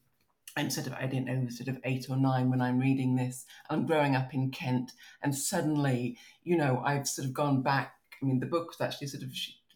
[0.57, 3.45] I'm sort of, I didn't know, sort of eight or nine when I'm reading this.
[3.69, 7.93] I'm growing up in Kent, and suddenly, you know, I've sort of gone back.
[8.21, 9.29] I mean, the book was actually sort of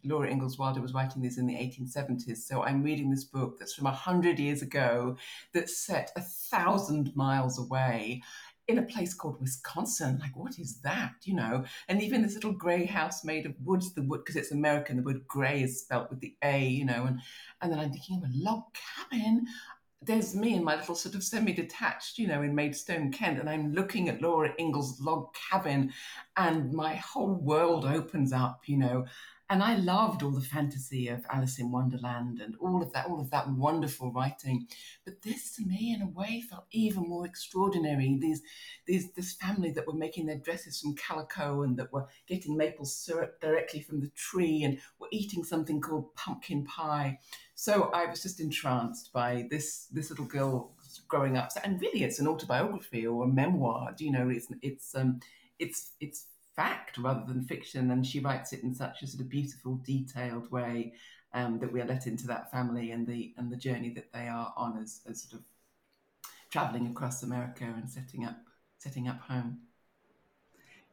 [0.06, 2.38] Laura Ingalls Wilder was writing this in the 1870s.
[2.38, 5.18] So I'm reading this book that's from 100 years ago
[5.54, 8.22] that's set a thousand miles away
[8.68, 10.20] in a place called Wisconsin.
[10.20, 11.14] Like, what is that?
[11.24, 11.66] You know?
[11.88, 15.04] And even this little grey house made of woods, the wood, because it's American, the
[15.04, 17.06] word grey is spelt with the A, you know?
[17.06, 17.20] And,
[17.62, 19.48] and then I'm thinking, of a log cabin
[20.06, 23.74] there's me in my little sort of semi-detached, you know, in Maidstone, Kent, and I'm
[23.74, 25.94] looking at Laura Ingalls' log cabin,
[26.36, 29.06] and my whole world opens up, you know
[29.50, 33.20] and I loved all the fantasy of Alice in Wonderland and all of that, all
[33.20, 34.68] of that wonderful writing.
[35.06, 38.18] But this, to me, in a way, felt even more extraordinary.
[38.20, 38.42] These,
[38.88, 42.86] these, this family that were making their dresses from calico and that were getting maple
[42.86, 47.20] syrup directly from the tree and were eating something called pumpkin pie.
[47.56, 50.72] So I was just entranced by this, this little girl
[51.08, 51.50] growing up.
[51.64, 53.94] And really, it's an autobiography or a memoir.
[53.96, 55.20] Do You know, it's, it's, um,
[55.60, 57.92] it's, it's fact rather than fiction.
[57.92, 60.94] And she writes it in such a sort of beautiful, detailed way
[61.34, 64.28] um, that we are let into that family and the and the journey that they
[64.28, 65.46] are on as, as sort of
[66.52, 68.38] traveling across America and setting up
[68.78, 69.60] setting up home.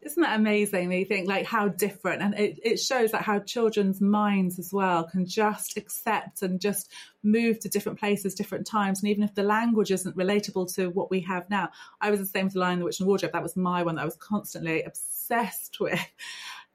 [0.02, 0.90] Isn't that amazing?
[0.92, 5.04] You think like how different, and it, it shows that how children's minds as well
[5.04, 6.90] can just accept and just
[7.22, 11.10] move to different places, different times, and even if the language isn't relatable to what
[11.10, 11.68] we have now.
[12.00, 13.32] I was the same with *The Lion, the Witch, and Wardrobe.
[13.32, 16.00] That was my one that I was constantly obsessed with.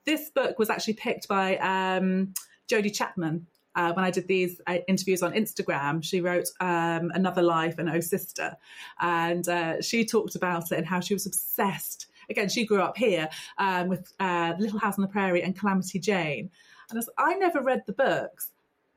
[0.06, 2.36] This book was actually picked by um,
[2.70, 7.42] Jodie Chapman, uh, when I did these uh, interviews on Instagram, she wrote um, Another
[7.42, 8.56] Life and Oh Sister.
[9.00, 12.98] And uh, she talked about it and how she was obsessed again, she grew up
[12.98, 16.50] here um, with uh, Little House on the Prairie and Calamity Jane.
[16.90, 18.52] And I, I never read the books,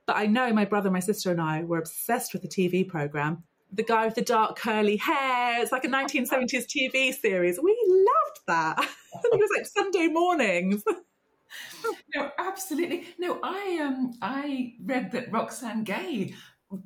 [0.07, 3.45] but I know my brother, my sister, and I were obsessed with the TV program.
[3.73, 5.61] The guy with the dark curly hair.
[5.61, 7.59] It's like a 1970s TV series.
[7.63, 8.89] We loved that.
[9.11, 10.85] It was like Sunday mornings.
[12.15, 13.07] no, absolutely.
[13.19, 16.35] No, I um I read that Roxane Gay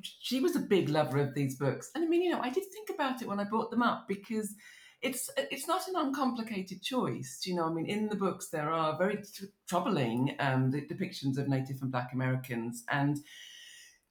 [0.01, 1.91] she was a big lover of these books.
[1.93, 4.07] And I mean, you know, I did think about it when I brought them up
[4.07, 4.55] because
[5.03, 7.41] it's it's not an uncomplicated choice.
[7.43, 11.49] You know, I mean, in the books there are very t- troubling um, depictions of
[11.49, 13.19] Native and Black Americans, and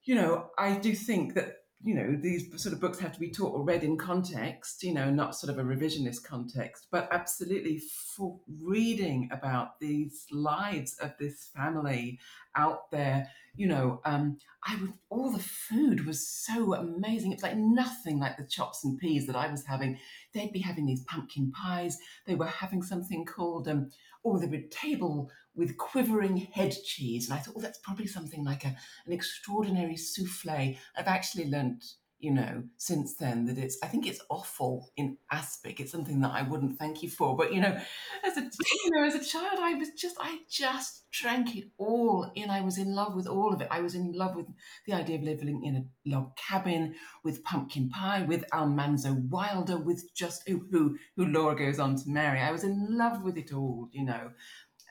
[0.05, 3.31] you know, I do think that you know, these sort of books have to be
[3.31, 7.83] taught or read in context, you know, not sort of a revisionist context, but absolutely
[8.17, 12.21] for reading about these lives of this family
[12.55, 17.33] out there, you know, um, I would, all the food was so amazing.
[17.33, 19.99] It was like nothing like the chops and peas that I was having.
[20.33, 21.99] They'd be having these pumpkin pies.
[22.27, 23.91] They were having something called, um,
[24.25, 27.29] oh, they were table with quivering head cheese.
[27.29, 28.75] And I thought, oh, that's probably something like a,
[29.07, 30.77] an extraordinary souffle.
[30.97, 31.85] I've actually learnt,
[32.19, 35.81] you know, since then that it's, I think it's offal in aspic.
[35.81, 37.37] It's something that I wouldn't thank you for.
[37.37, 37.77] But, you know,
[38.25, 42.31] as a, you know, as a child, I was just, I just drank it all
[42.35, 42.49] in.
[42.49, 43.69] I was in love with all of it.
[43.71, 44.47] I was in love with
[44.87, 50.15] the idea of living in a log cabin with pumpkin pie, with Almanzo Wilder, with
[50.15, 52.41] just who, who, who Laura goes on to marry.
[52.41, 54.31] I was in love with it all, you know.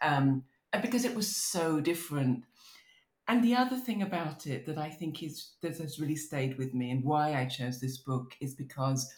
[0.04, 0.44] Um,
[0.74, 2.44] Uh, because it was so different.
[3.28, 6.74] And the other thing about it that I think is that has really stayed with
[6.74, 9.12] me and why I chose this book is because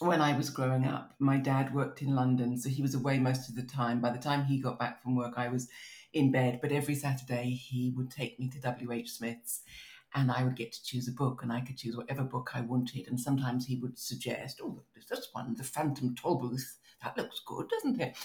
[0.00, 3.48] when I was growing up, my dad worked in London, so he was away most
[3.48, 4.00] of the time.
[4.00, 5.68] By the time he got back from work, I was
[6.12, 9.10] in bed, but every Saturday he would take me to W.H.
[9.10, 9.60] Smith's
[10.14, 12.62] and I would get to choose a book and I could choose whatever book I
[12.62, 13.08] wanted.
[13.08, 16.76] And sometimes he would suggest, oh, there's this one, The Phantom Tolbooth.
[17.04, 18.16] That looks good, doesn't it?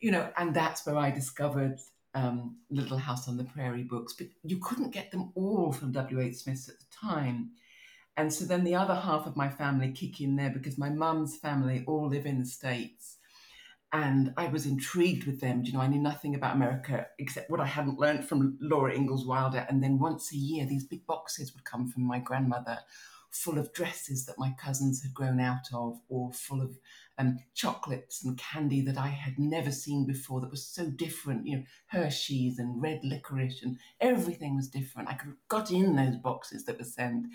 [0.00, 1.80] You know, and that's where I discovered
[2.14, 6.36] um, Little House on the Prairie books, but you couldn't get them all from W.H.
[6.36, 7.50] Smith's at the time.
[8.16, 11.36] And so then the other half of my family kick in there because my mum's
[11.36, 13.18] family all live in the States.
[13.92, 15.62] And I was intrigued with them.
[15.64, 19.26] You know, I knew nothing about America except what I hadn't learned from Laura Ingalls
[19.26, 19.66] Wilder.
[19.68, 22.78] And then once a year, these big boxes would come from my grandmother
[23.34, 26.78] full of dresses that my cousins had grown out of, or full of
[27.18, 31.58] um, chocolates and candy that I had never seen before that was so different, you
[31.58, 35.08] know, Hershey's and red licorice and everything was different.
[35.08, 37.26] I could have got in those boxes that were sent.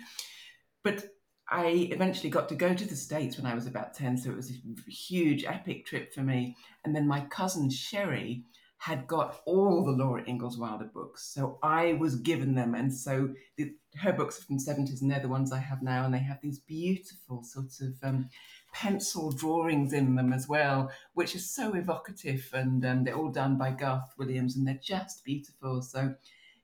[0.82, 1.04] But
[1.48, 4.36] I eventually got to go to the States when I was about 10, so it
[4.36, 6.56] was a huge, epic trip for me.
[6.84, 8.44] And then my cousin Sherry
[8.80, 11.30] had got all the Laura Ingalls Wilder books.
[11.34, 12.74] So I was given them.
[12.74, 16.06] And so the, her books from 70s, and they're the ones I have now.
[16.06, 18.30] And they have these beautiful sort of um,
[18.72, 22.48] pencil drawings in them as well, which is so evocative.
[22.54, 25.82] And um, they're all done by Garth Williams, and they're just beautiful.
[25.82, 26.14] So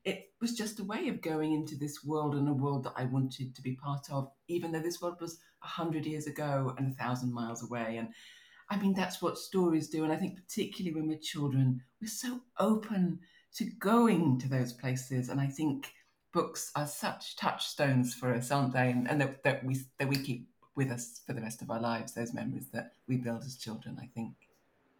[0.02, 3.04] it was just a way of going into this world and a world that I
[3.04, 6.92] wanted to be part of, even though this world was a hundred years ago and
[6.92, 7.98] a thousand miles away.
[7.98, 8.08] And
[8.68, 10.04] I mean, that's what stories do.
[10.04, 13.20] And I think, particularly when we're children, we're so open
[13.56, 15.28] to going to those places.
[15.28, 15.92] And I think
[16.32, 18.90] books are such touchstones for us, aren't they?
[18.90, 21.80] And, and that, that, we, that we keep with us for the rest of our
[21.80, 24.34] lives, those memories that we build as children, I think.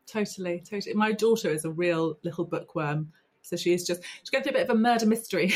[0.06, 0.94] Totally, totally.
[0.94, 3.12] My daughter is a real little bookworm.
[3.42, 5.52] So she's just, she's going through a bit of a murder mystery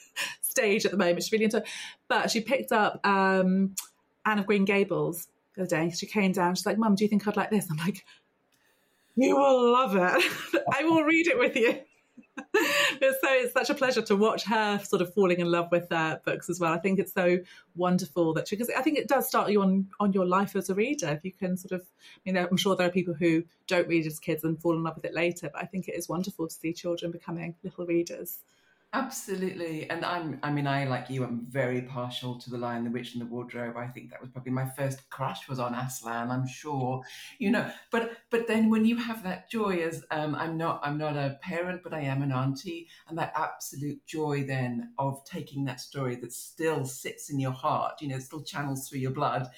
[0.42, 1.22] stage at the moment.
[1.22, 1.64] She's really into
[2.08, 3.74] But she picked up um,
[4.24, 5.90] Anne of Green Gables the other day.
[5.90, 6.54] She came down.
[6.54, 8.04] She's like, "Mum, do you think I'd like this?" I'm like,
[9.16, 10.62] "You will love it.
[10.72, 11.80] I will read it with you."
[12.36, 16.18] so it's such a pleasure to watch her sort of falling in love with uh,
[16.24, 16.72] books as well.
[16.72, 17.38] I think it's so
[17.74, 20.74] wonderful that because I think it does start you on on your life as a
[20.74, 21.08] reader.
[21.08, 21.86] If you can sort of,
[22.26, 24.82] I mean, I'm sure there are people who don't read as kids and fall in
[24.82, 27.86] love with it later, but I think it is wonderful to see children becoming little
[27.86, 28.38] readers.
[28.96, 29.90] Absolutely.
[29.90, 33.12] And I'm, I mean, I, like you, I'm very partial to The Lion, the Witch,
[33.14, 33.76] and the Wardrobe.
[33.76, 37.02] I think that was probably my first crush was on Aslan, I'm sure,
[37.40, 40.96] you know, but, but then when you have that joy as, um, I'm not, I'm
[40.96, 45.64] not a parent, but I am an auntie and that absolute joy then of taking
[45.64, 49.48] that story that still sits in your heart, you know, still channels through your blood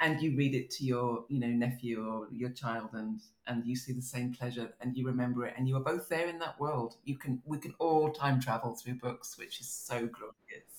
[0.00, 3.74] and you read it to your you know nephew or your child and and you
[3.74, 6.58] see the same pleasure and you remember it and you are both there in that
[6.60, 10.78] world you can we can all time travel through books which is so glorious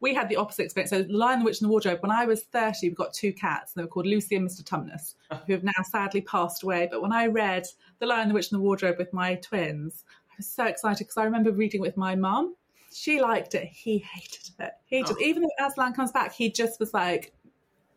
[0.00, 0.90] we had the opposite experience.
[0.90, 2.00] So, Lion, the Witch, and the Wardrobe.
[2.00, 3.72] When I was 30, we got two cats.
[3.72, 4.64] They were called Lucy and Mr.
[4.64, 5.14] Tumnus,
[5.46, 6.88] who have now sadly passed away.
[6.90, 7.66] But when I read
[7.98, 11.18] The Lion, the Witch, and the Wardrobe with my twins, I was so excited because
[11.18, 12.56] I remember reading it with my mum.
[12.92, 13.68] She liked it.
[13.68, 14.72] He hated it.
[14.86, 15.06] He oh.
[15.06, 15.24] just, oh.
[15.24, 17.32] even though Aslan comes back, he just was like,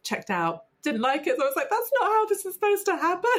[0.04, 1.38] checked out, didn't like it.
[1.38, 3.30] So I was like, that's not how this is supposed to happen.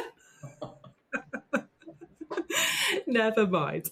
[3.07, 3.89] Never mind.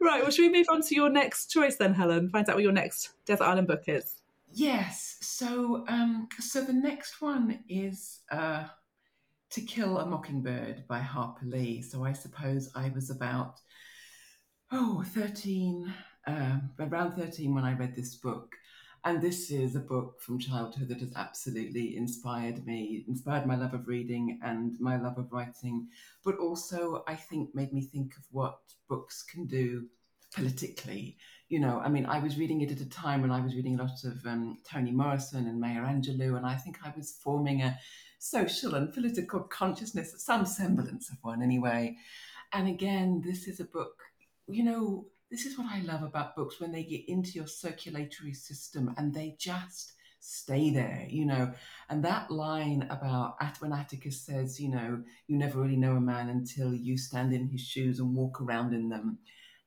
[0.00, 2.30] Right, well, should we move on to your next choice then, Helen?
[2.30, 4.20] Find out what your next Desert Island book is.
[4.52, 5.18] Yes.
[5.20, 8.64] So, um, so the next one is uh,
[9.50, 11.82] To Kill a Mockingbird by Harper Lee.
[11.82, 13.60] So I suppose I was about,
[14.72, 15.92] oh, 13,
[16.26, 18.56] uh, around 13 when I read this book.
[19.04, 23.72] And this is a book from childhood that has absolutely inspired me, inspired my love
[23.72, 25.88] of reading and my love of writing,
[26.22, 28.58] but also I think made me think of what
[28.88, 29.86] books can do
[30.34, 31.16] politically.
[31.48, 33.80] You know, I mean, I was reading it at a time when I was reading
[33.80, 37.62] a lot of um, Toni Morrison and Maya Angelou, and I think I was forming
[37.62, 37.78] a
[38.18, 41.96] social and political consciousness, some semblance of one anyway.
[42.52, 43.96] And again, this is a book,
[44.46, 48.32] you know, this is what I love about books when they get into your circulatory
[48.32, 51.52] system and they just stay there, you know.
[51.88, 56.28] And that line about when Atticus says, you know, you never really know a man
[56.28, 59.18] until you stand in his shoes and walk around in them.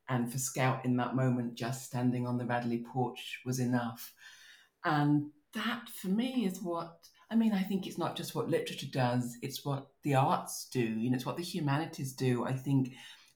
[0.09, 4.13] And for Scout in that moment, just standing on the Radley porch was enough.
[4.83, 6.97] And that for me is what
[7.31, 10.81] I mean, I think it's not just what literature does, it's what the arts do,
[10.81, 12.45] you know, it's what the humanities do.
[12.45, 12.93] I think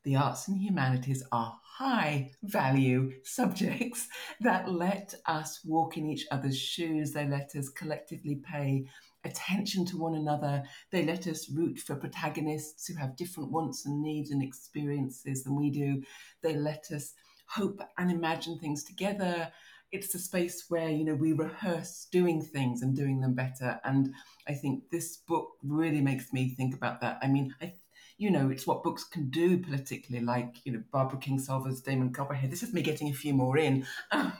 [0.07, 4.07] the arts and humanities are high value subjects
[4.39, 7.11] that let us walk in each other's shoes.
[7.11, 8.85] They let us collectively pay
[9.25, 10.63] attention to one another.
[10.93, 15.57] They let us root for protagonists who have different wants and needs and experiences than
[15.57, 16.01] we do.
[16.41, 17.13] They let us
[17.49, 19.51] hope and imagine things together.
[19.91, 23.81] It's a space where, you know, we rehearse doing things and doing them better.
[23.83, 24.13] And
[24.47, 27.19] I think this book really makes me think about that.
[27.21, 27.73] I mean, I
[28.17, 32.51] you know, it's what books can do politically, like, you know, Barbara Kingsolver's Demon Copperhead.
[32.51, 33.85] This is me getting a few more in.
[34.11, 34.33] Um,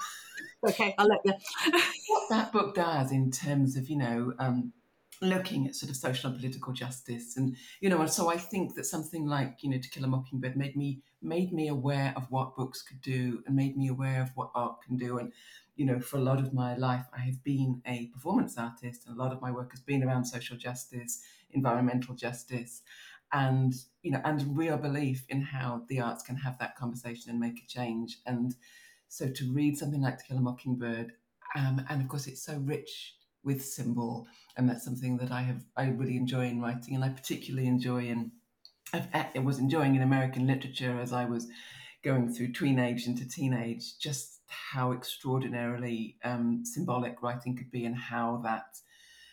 [0.68, 1.34] okay, I'll let you.
[2.08, 4.74] what that book does in terms of, you know, um,
[5.22, 8.76] looking at sort of social and political justice and you know and so i think
[8.76, 12.30] that something like you know to kill a mockingbird made me made me aware of
[12.30, 15.32] what books could do and made me aware of what art can do and
[15.76, 19.18] you know for a lot of my life i have been a performance artist and
[19.18, 22.84] a lot of my work has been around social justice environmental justice
[23.34, 27.40] and you know and real belief in how the arts can have that conversation and
[27.40, 28.20] make a change.
[28.26, 28.56] And
[29.10, 31.14] so to read something like to kill a mockingbird
[31.56, 35.64] um, and of course it's so rich with symbol and that's something that i have
[35.78, 38.32] i really enjoy in writing and i particularly enjoy in
[38.94, 41.48] i was enjoying in american literature as i was
[42.04, 48.40] going through tweenage into teenage just how extraordinarily um, symbolic writing could be and how
[48.44, 48.78] that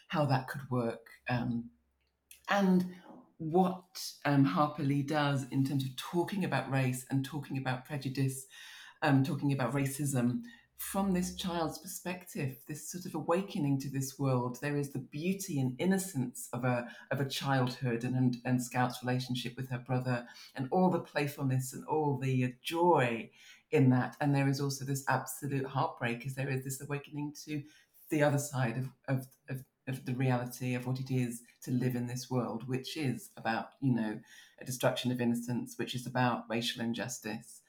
[0.08, 1.70] how that could work um,
[2.48, 2.84] and
[3.50, 8.46] what um, Harper Lee does in terms of talking about race and talking about prejudice,
[9.02, 10.42] um, talking about racism
[10.76, 14.58] from this child's perspective, this sort of awakening to this world.
[14.60, 19.02] There is the beauty and innocence of a of a childhood and, and, and Scout's
[19.02, 23.30] relationship with her brother, and all the playfulness and all the joy
[23.70, 24.16] in that.
[24.20, 27.62] And there is also this absolute heartbreak as there is this awakening to
[28.10, 31.94] the other side of, of, of of the reality of what it is to live
[31.94, 34.18] in this world, which is about, you know,
[34.60, 37.60] a destruction of innocence, which is about racial injustice.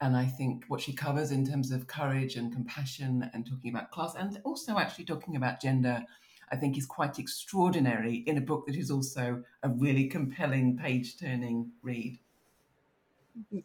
[0.00, 3.92] And I think what she covers in terms of courage and compassion and talking about
[3.92, 6.04] class and also actually talking about gender,
[6.50, 11.18] I think is quite extraordinary in a book that is also a really compelling page
[11.18, 12.18] turning read.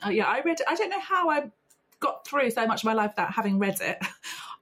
[0.05, 1.51] Uh, yeah, I read, I don't know how I
[1.99, 3.97] got through so much of my life without having read it.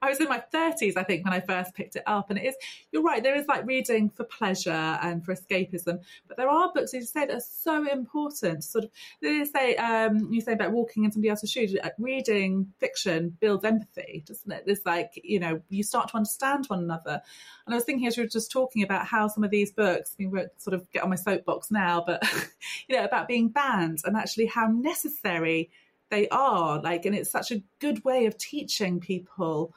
[0.02, 2.30] I was in my 30s, I think, when I first picked it up.
[2.30, 2.54] And it is,
[2.92, 6.00] you're right, there is like reading for pleasure and for escapism.
[6.28, 8.64] But there are books, as you say, that are so important.
[8.64, 12.72] Sort of, they say, um, you say about walking in somebody else's shoes, uh, reading
[12.78, 14.64] fiction builds empathy, doesn't it?
[14.66, 17.22] There's like, you know, you start to understand one another.
[17.66, 20.14] And I was thinking as you were just talking about how some of these books,
[20.18, 22.22] I mean, we sort of get on my soapbox now, but,
[22.88, 25.70] you know, about being banned and actually how necessary
[26.10, 29.74] they are like and it's such a good way of teaching people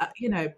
[0.00, 0.52] uh, you know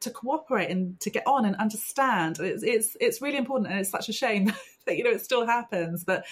[0.00, 3.90] to cooperate and to get on and understand it's it's it's really important and it's
[3.90, 4.52] such a shame
[4.86, 6.24] that you know it still happens but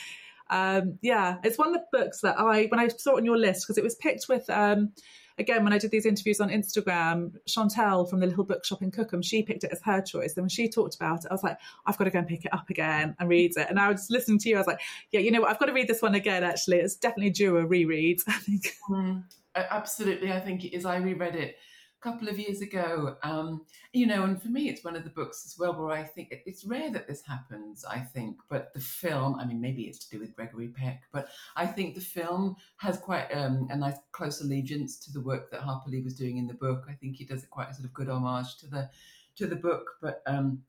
[0.51, 3.39] um, yeah it's one of the books that i when i saw it on your
[3.39, 4.93] list because it was picked with um,
[5.39, 9.23] again, when I did these interviews on Instagram, Chantel from the Little Bookshop in Cookham,
[9.23, 10.35] she picked it as her choice.
[10.37, 12.45] And when she talked about it, I was like, I've got to go and pick
[12.45, 13.67] it up again and read it.
[13.69, 15.67] And I was listening to you, I was like, yeah, you know what, I've got
[15.67, 16.79] to read this one again, actually.
[16.79, 18.75] It's definitely due a reread, I think.
[18.89, 20.33] Mm, absolutely.
[20.33, 20.85] I think it is.
[20.85, 21.57] I reread it
[22.03, 23.17] couple of years ago.
[23.23, 26.03] Um, you know, and for me, it's one of the books as well where I
[26.03, 29.99] think it's rare that this happens, I think, but the film, I mean, maybe it's
[30.01, 33.97] to do with Gregory Peck, but I think the film has quite um, a nice
[34.11, 36.87] close allegiance to the work that Harper Lee was doing in the book.
[36.89, 38.91] I think he does it quite a sort of good homage to the
[39.35, 40.63] to the book, but um,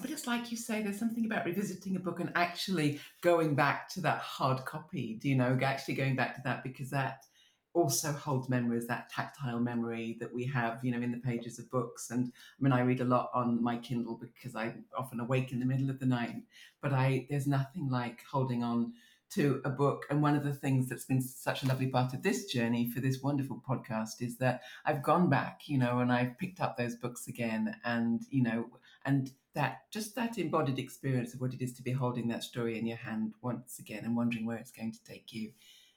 [0.00, 3.88] but it's like you say, there's something about revisiting a book and actually going back
[3.90, 5.18] to that hard copy.
[5.20, 7.24] Do you know, actually going back to that because that
[7.72, 11.70] also holds memories, that tactile memory that we have, you know, in the pages of
[11.70, 12.10] books.
[12.10, 15.60] And I mean, I read a lot on my Kindle because I'm often awake in
[15.60, 16.36] the middle of the night.
[16.82, 18.92] But I, there's nothing like holding on
[19.30, 20.06] to a book.
[20.10, 23.00] And one of the things that's been such a lovely part of this journey for
[23.00, 26.96] this wonderful podcast is that I've gone back, you know, and I've picked up those
[26.96, 28.66] books again, and you know,
[29.04, 32.78] and that just that embodied experience of what it is to be holding that story
[32.78, 35.52] in your hand once again and wondering where it's going to take you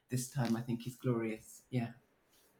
[0.09, 1.62] this time, I think is glorious.
[1.73, 1.87] Yeah.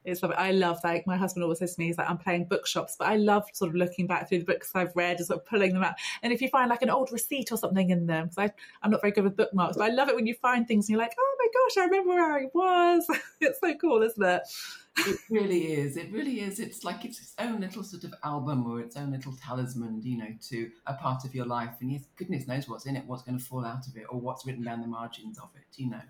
[0.04, 0.36] It's lovely.
[0.36, 3.08] I love like my husband always says to me, he's like, I'm playing bookshops, but
[3.08, 5.72] I love sort of looking back through the books I've read and sort of pulling
[5.72, 5.94] them out.
[6.22, 8.50] And if you find like an old receipt or something in them, because
[8.82, 10.94] I'm not very good with bookmarks, but I love it when you find things and
[10.94, 13.06] you're like, oh my gosh, I remember where I was.
[13.40, 14.42] it's so cool, isn't it?
[14.98, 15.96] It really is.
[15.96, 16.58] It really is.
[16.58, 20.18] It's like it's its own little sort of album or its own little talisman, you
[20.18, 21.76] know, to a part of your life.
[21.80, 24.20] And yes, goodness knows what's in it, what's going to fall out of it, or
[24.20, 26.02] what's written down the margins of it, you know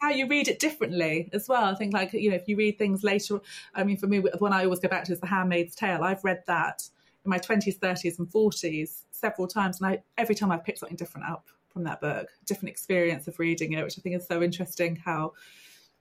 [0.00, 1.64] how you read it differently as well.
[1.64, 3.40] I think like you know if you read things later.
[3.74, 6.02] I mean, for me, the one I always go back to is The Handmaid's Tale.
[6.02, 6.88] I've read that
[7.24, 10.96] in my twenties, thirties, and forties several times, and I, every time I've picked something
[10.96, 14.42] different up from that book, different experience of reading it, which I think is so
[14.42, 14.96] interesting.
[14.96, 15.34] How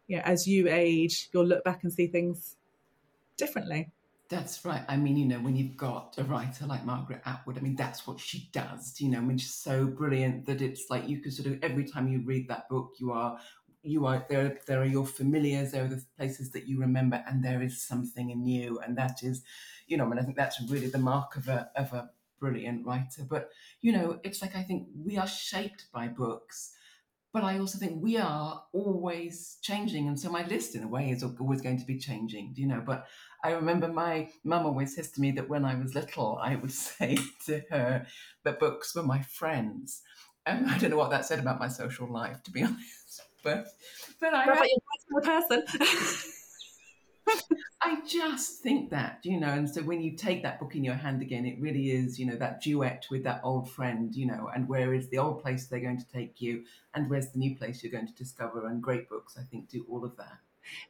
[0.08, 2.56] you know, as you age, you'll look back and see things
[3.38, 3.92] differently.
[4.30, 4.84] That's right.
[4.88, 8.06] I mean, you know, when you've got a writer like Margaret Atwood, I mean, that's
[8.06, 9.02] what she does.
[9.02, 11.84] You know, I mean, she's so brilliant that it's like you can sort of every
[11.84, 13.40] time you read that book, you are
[13.82, 17.44] you are there there are your familiars there are the places that you remember and
[17.44, 19.42] there is something new and that is
[19.88, 22.10] you know and i think that's really the mark of a of a
[22.40, 23.24] brilliant writer.
[23.30, 23.50] But
[23.82, 26.72] you know it's like i think we are shaped by books
[27.34, 31.12] but i also think we are always changing and so my list in a way
[31.12, 32.82] is always going to be changing you know?
[32.86, 33.08] But
[33.44, 36.72] i remember my mum always says to me that when i was little i would
[36.88, 38.08] say to her
[38.44, 40.02] that books were my friends.
[40.46, 43.68] And i don't know what that said about my social life to be honest but
[44.20, 44.64] but I have,
[45.18, 45.64] a person.
[47.82, 50.96] I just think that, you know, and so when you take that book in your
[50.96, 54.50] hand again, it really is, you know, that duet with that old friend, you know,
[54.54, 57.56] and where is the old place they're going to take you and where's the new
[57.56, 58.68] place you're going to discover.
[58.68, 60.40] And great books, I think, do all of that.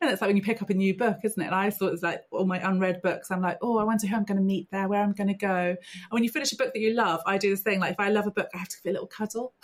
[0.01, 1.45] And it's like when you pick up a new book, isn't it?
[1.45, 3.29] And I thought it was like all my unread books.
[3.29, 5.33] I'm like, oh, I wonder who I'm going to meet there, where I'm going to
[5.35, 5.47] go.
[5.47, 5.77] And
[6.09, 7.79] when you finish a book that you love, I do this thing.
[7.79, 9.53] Like if I love a book, I have to give it a little cuddle.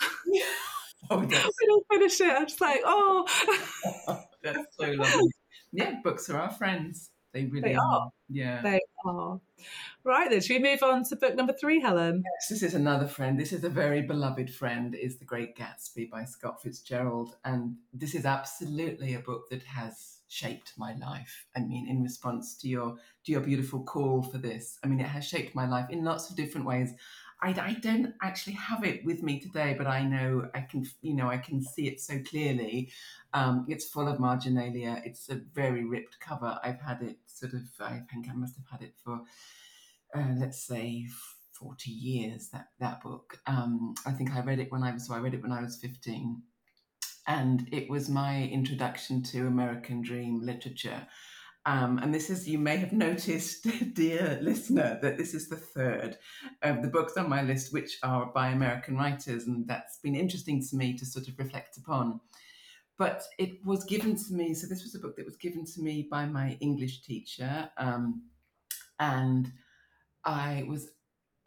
[1.10, 1.16] Yeah.
[1.16, 1.44] Oh, that's...
[1.44, 2.30] I don't finish it.
[2.30, 3.26] I'm just like, oh.
[4.42, 5.30] that's so lovely.
[5.72, 7.10] Yeah, books are our friends.
[7.32, 7.84] They really they are.
[7.84, 8.10] are.
[8.30, 8.62] Yeah.
[8.62, 9.40] They are.
[10.04, 12.22] Right then, should we move on to book number three, Helen?
[12.24, 13.38] Yes, this is another friend.
[13.38, 17.36] This is a very beloved friend, is The Great Gatsby by Scott Fitzgerald.
[17.44, 21.46] And this is absolutely a book that has shaped my life.
[21.54, 24.78] I mean, in response to your to your beautiful call for this.
[24.82, 26.92] I mean, it has shaped my life in lots of different ways.
[27.42, 31.14] I, I don't actually have it with me today, but I know I can, you
[31.14, 32.90] know, I can see it so clearly.
[33.34, 35.02] Um, it's full of marginalia.
[35.04, 36.58] It's a very ripped cover.
[36.64, 39.20] I've had it sort of, I think I must have had it for,
[40.14, 41.06] uh, let's say,
[41.52, 43.38] 40 years, that, that book.
[43.46, 45.62] Um, I think I read it when I was, so I read it when I
[45.62, 46.42] was 15.
[47.26, 51.06] And it was my introduction to American Dream literature.
[51.66, 56.16] Um, and this is, you may have noticed, dear listener, that this is the third
[56.62, 59.48] of the books on my list, which are by American writers.
[59.48, 62.20] And that's been interesting to me to sort of reflect upon.
[62.98, 65.82] But it was given to me, so this was a book that was given to
[65.82, 67.68] me by my English teacher.
[67.76, 68.22] Um,
[69.00, 69.52] and
[70.24, 70.88] I was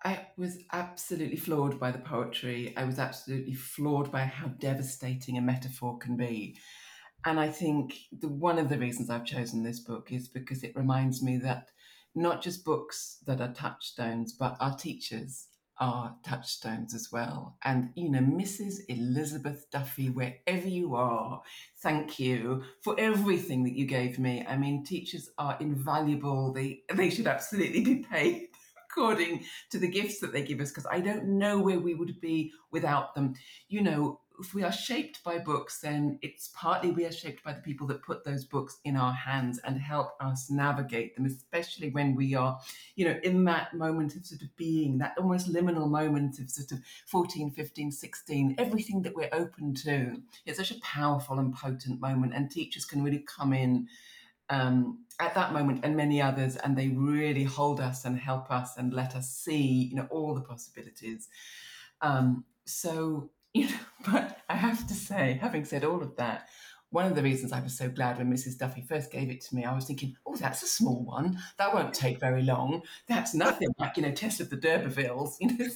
[0.04, 2.74] I was absolutely floored by the poetry.
[2.78, 6.58] I was absolutely floored by how devastating a metaphor can be.
[7.26, 10.76] And I think the, one of the reasons I've chosen this book is because it
[10.76, 11.70] reminds me that
[12.16, 15.48] not just books that are touchstones, but our teachers
[15.80, 17.58] are touchstones as well.
[17.64, 18.80] And, you know, Mrs.
[18.90, 21.42] Elizabeth Duffy, wherever you are,
[21.82, 24.46] thank you for everything that you gave me.
[24.48, 26.52] I mean, teachers are invaluable.
[26.52, 28.48] They, they should absolutely be paid
[28.92, 32.20] according to the gifts that they give us, because I don't know where we would
[32.20, 33.36] be without them.
[33.70, 37.54] You know, if we are shaped by books, then it's partly we are shaped by
[37.54, 41.90] the people that put those books in our hands and help us navigate them, especially
[41.90, 42.60] when we are,
[42.96, 46.72] you know, in that moment of sort of being, that almost liminal moment of sort
[46.72, 50.22] of 14, 15, 16, everything that we're open to.
[50.46, 53.88] It's such a powerful and potent moment, and teachers can really come in.
[54.52, 58.78] Um, at that moment and many others and they really hold us and help us
[58.78, 61.28] and let us see you know all the possibilities
[62.02, 66.48] um, so you know, but I have to say, having said all of that,
[66.92, 68.58] one of the reasons I was so glad when Mrs.
[68.58, 71.40] Duffy first gave it to me, I was thinking, oh, that's a small one.
[71.58, 72.82] That won't take very long.
[73.08, 75.38] That's nothing like, you know, Tess of the D'Urbervilles.
[75.40, 75.68] You know,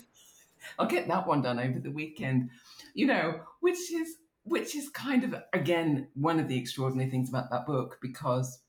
[0.80, 2.50] I'll get that one done over the weekend.
[2.94, 4.16] You know, which is
[4.46, 8.60] which is kind of again one of the extraordinary things about that book because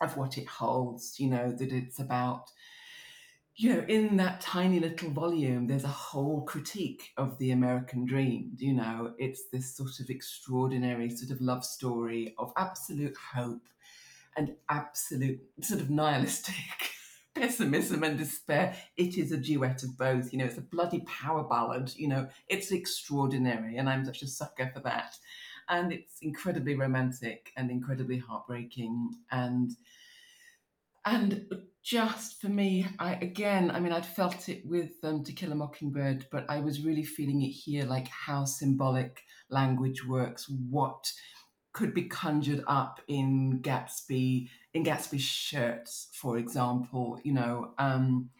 [0.00, 1.18] of what it holds.
[1.18, 2.50] You know, that it's about
[3.56, 8.52] you know, in that tiny little volume, there's a whole critique of the American dream.
[8.56, 13.62] You know, it's this sort of extraordinary sort of love story of absolute hope
[14.36, 16.54] and absolute sort of nihilistic
[17.34, 18.76] pessimism and despair.
[18.96, 20.32] It is a duet of both.
[20.32, 21.92] You know, it's a bloody power ballad.
[21.96, 25.16] You know, it's extraordinary, and I'm such a sucker for that.
[25.68, 29.72] and it's incredibly romantic and incredibly heartbreaking and
[31.04, 31.46] and
[31.82, 35.54] just for me, I again, I mean, I'd felt it with um, To Kill a
[35.54, 41.12] Mockingbird, but I was really feeling it here, like how symbolic language works, what
[41.74, 48.30] could be conjured up in Gatsby, in Gatsby's shirts, for example, you know, um,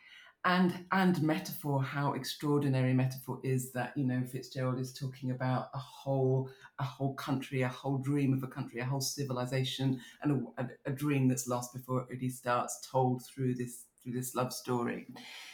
[0.45, 5.79] and and metaphor, how extraordinary metaphor is that you know Fitzgerald is talking about a
[5.79, 10.69] whole a whole country, a whole dream of a country, a whole civilization, and a,
[10.87, 15.07] a, dream that's lost before it really starts, told through this through this love story,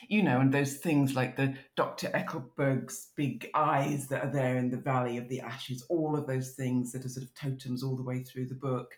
[0.08, 2.08] you know, and those things like the Dr.
[2.08, 6.50] Eckleburg's big eyes that are there in the Valley of the Ashes, all of those
[6.54, 8.96] things that are sort of totems all the way through the book.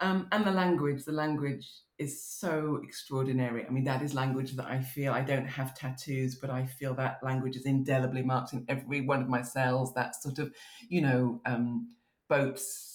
[0.00, 1.66] Um, and the language, the language
[1.98, 3.64] is so extraordinary.
[3.64, 6.94] I mean, that is language that I feel I don't have tattoos, but I feel
[6.94, 9.94] that language is indelibly marked in every one of my cells.
[9.94, 10.52] That sort of,
[10.88, 11.92] you know, um,
[12.28, 12.94] boats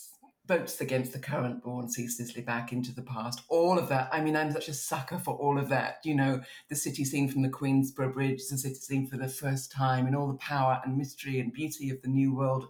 [0.50, 3.44] boats against the current borne ceaselessly back into the past.
[3.50, 4.10] All of that.
[4.12, 6.00] I mean, I'm such a sucker for all of that.
[6.04, 9.72] You know, the city scene from the Queensborough Bridge, the city scene for the first
[9.72, 12.68] time, and all the power and mystery and beauty of the new world.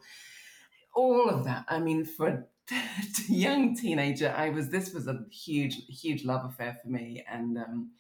[0.94, 1.64] All of that.
[1.70, 2.46] I mean, for
[3.30, 7.92] young teenager, I was this was a huge, huge love affair for me, and um,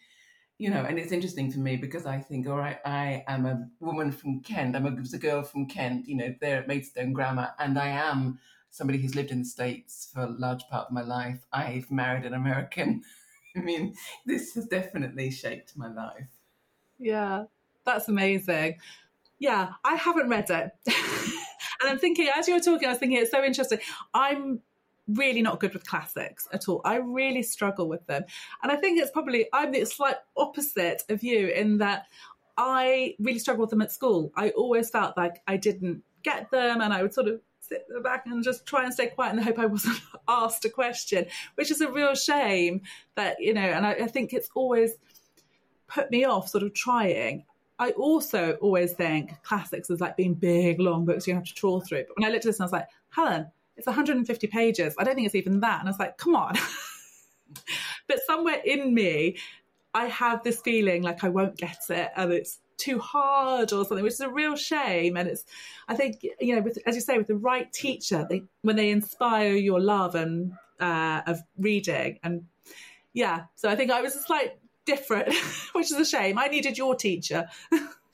[0.58, 3.68] you know, and it's interesting to me because I think, all right, I am a
[3.80, 4.76] woman from Kent.
[4.76, 6.08] I'm a, a girl from Kent.
[6.08, 8.40] You know, there at Maidstone Grammar, and I am
[8.70, 11.46] somebody who's lived in the states for a large part of my life.
[11.52, 13.04] I've married an American.
[13.56, 13.96] I mean,
[14.26, 16.30] this has definitely shaped my life.
[17.00, 17.46] Yeah,
[17.86, 18.78] that's amazing.
[19.40, 20.72] Yeah, I haven't read it.
[21.90, 23.80] I'm thinking, as you were talking, I was thinking it's so interesting.
[24.14, 24.62] I'm
[25.08, 26.82] really not good with classics at all.
[26.86, 28.24] I really struggle with them.
[28.62, 32.06] And I think it's probably, I'm the slight opposite of you in that
[32.58, 34.32] I really struggled with them at school.
[34.36, 38.26] I always felt like I didn't get them and I would sort of sit back
[38.26, 41.26] and just try and stay quiet and hope I wasn't asked a question,
[41.56, 42.82] which is a real shame
[43.16, 44.92] that, you know, and I, I think it's always
[45.88, 47.46] put me off sort of trying.
[47.80, 51.80] I also always think classics is like being big, long books you have to trawl
[51.82, 52.06] through.
[52.08, 54.94] But when I looked at this and I was like, Helen, it's 150 pages.
[55.00, 55.80] I don't think it's even that.
[55.80, 56.56] And I was like, come on.
[58.08, 59.38] but somewhere in me,
[59.94, 64.04] I have this feeling like I won't get it and it's too hard or something,
[64.04, 65.18] which is a real shame.
[65.18, 65.46] And it's,
[65.88, 68.90] I think, you know, with, as you say, with the right teacher, they, when they
[68.90, 72.46] inspire your love and uh, of reading and
[73.14, 74.60] yeah, so I think I was a slight
[74.90, 75.34] different,
[75.74, 76.38] which is a shame.
[76.38, 77.48] I needed your teacher.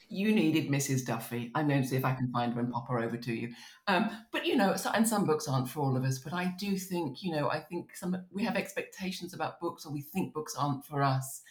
[0.09, 1.05] you needed Mrs.
[1.05, 1.51] Duffy.
[1.55, 3.53] I'm going to see if I can find her and pop her over to you.
[3.87, 6.19] Um, but you know, so, and some books aren't for all of us.
[6.19, 9.93] But I do think, you know, I think some we have expectations about books, or
[9.93, 11.41] we think books aren't for us.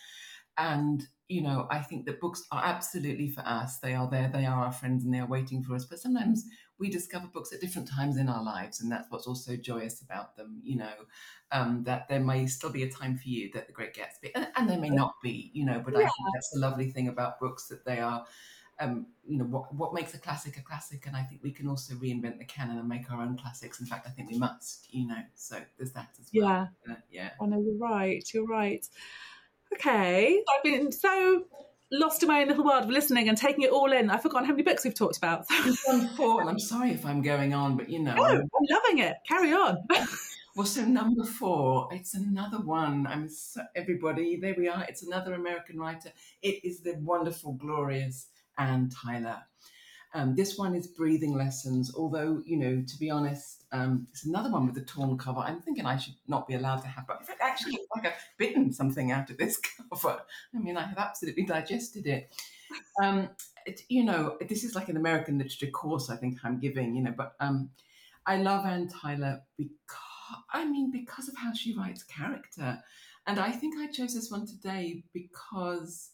[0.56, 3.78] And you know, I think that books are absolutely for us.
[3.78, 4.30] They are there.
[4.32, 5.86] They are our friends, and they are waiting for us.
[5.86, 6.44] But sometimes
[6.78, 10.36] we discover books at different times in our lives, and that's what's also joyous about
[10.36, 10.60] them.
[10.62, 10.92] You know,
[11.52, 14.48] um, that there may still be a time for you that The Great Gatsby, and,
[14.56, 15.50] and there may not be.
[15.54, 16.00] You know, but yeah.
[16.00, 18.24] I think that's the lovely thing about books that they are.
[18.80, 21.68] Um, you know what what makes a classic a classic, and I think we can
[21.68, 23.80] also reinvent the canon and make our own classics.
[23.80, 24.92] In fact, I think we must.
[24.92, 26.68] You know, so there's that as well.
[26.86, 27.30] Yeah, uh, yeah.
[27.40, 28.28] I know you're right.
[28.34, 28.84] You're right.
[29.74, 31.44] Okay, I've been so
[31.90, 34.10] lost in my own little world of listening and taking it all in.
[34.10, 35.46] I've forgotten how many books we've talked about.
[36.16, 39.16] four, and I'm sorry if I'm going on, but you know, no, I'm loving it.
[39.26, 39.78] Carry on.
[40.56, 43.06] well, so number four, it's another one.
[43.06, 44.36] I'm so, everybody.
[44.36, 44.84] There we are.
[44.88, 46.12] It's another American writer.
[46.42, 48.28] It is the wonderful, glorious
[48.58, 49.42] Anne Tyler.
[50.16, 54.48] Um, this one is breathing lessons, although, you know, to be honest, um, it's another
[54.48, 55.40] one with a torn cover.
[55.40, 59.10] I'm thinking I should not be allowed to have, but actually, like I've bitten something
[59.10, 59.60] out of this
[59.90, 60.20] cover.
[60.54, 62.32] I mean, I have absolutely digested it.
[63.02, 63.28] Um,
[63.66, 67.02] it you know, this is like an American literature course I think I'm giving, you
[67.02, 67.70] know, but um,
[68.24, 72.80] I love Anne Tyler because, I mean, because of how she writes character.
[73.26, 76.10] And I think I chose this one today because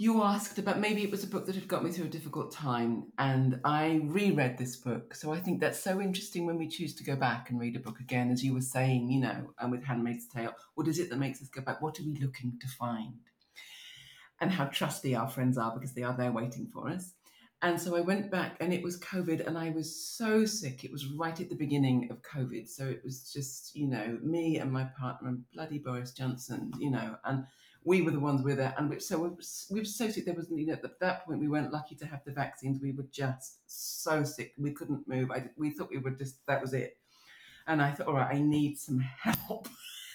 [0.00, 2.52] you asked about maybe it was a book that had got me through a difficult
[2.52, 5.14] time and i reread this book.
[5.14, 7.80] So i think that's so interesting when we choose to go back and read a
[7.80, 11.10] book again as you were saying you know and with handmaid's tale what is it
[11.10, 11.82] that makes us go back?
[11.82, 13.14] What are we looking to find?
[14.40, 17.14] And how trusty our friends are because they are there waiting for us.
[17.60, 20.84] And so i went back and it was covid and i was so sick.
[20.84, 22.68] It was right at the beginning of covid.
[22.68, 26.92] So it was just you know me and my partner and bloody boris johnson you
[26.92, 27.44] know and
[27.88, 29.30] we were the ones with it, and we, so we,
[29.70, 30.26] we were so sick.
[30.26, 32.82] There was, you know, at that point we weren't lucky to have the vaccines.
[32.82, 35.30] We were just so sick, we couldn't move.
[35.30, 36.98] I, we thought we were just that was it.
[37.66, 39.68] And I thought, all right, I need some help.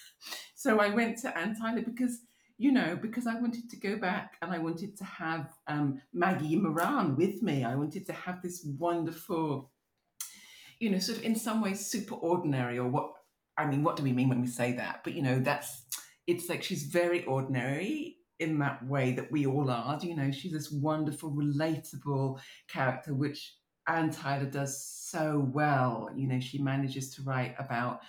[0.54, 2.20] so I went to Anne Tyler because
[2.58, 6.54] you know, because I wanted to go back and I wanted to have um, Maggie
[6.54, 7.64] Moran with me.
[7.64, 9.72] I wanted to have this wonderful
[10.78, 13.14] you know, sort of in some ways super ordinary, or what
[13.56, 15.00] I mean, what do we mean when we say that?
[15.04, 15.83] But you know, that's
[16.26, 19.98] it's like she's very ordinary in that way that we all are.
[20.02, 23.54] You know, she's this wonderful, relatable character, which
[23.86, 26.10] Anne Tyler does so well.
[26.16, 28.00] You know, she manages to write about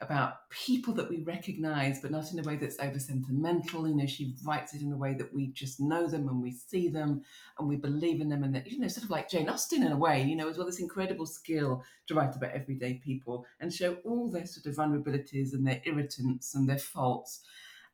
[0.00, 3.88] about people that we recognize, but not in a way that's over sentimental.
[3.88, 6.52] You know, she writes it in a way that we just know them and we
[6.52, 7.22] see them
[7.58, 8.44] and we believe in them.
[8.44, 10.58] And that, you know, sort of like Jane Austen in a way, you know, as
[10.58, 14.76] well, this incredible skill to write about everyday people and show all their sort of
[14.76, 17.40] vulnerabilities and their irritants and their faults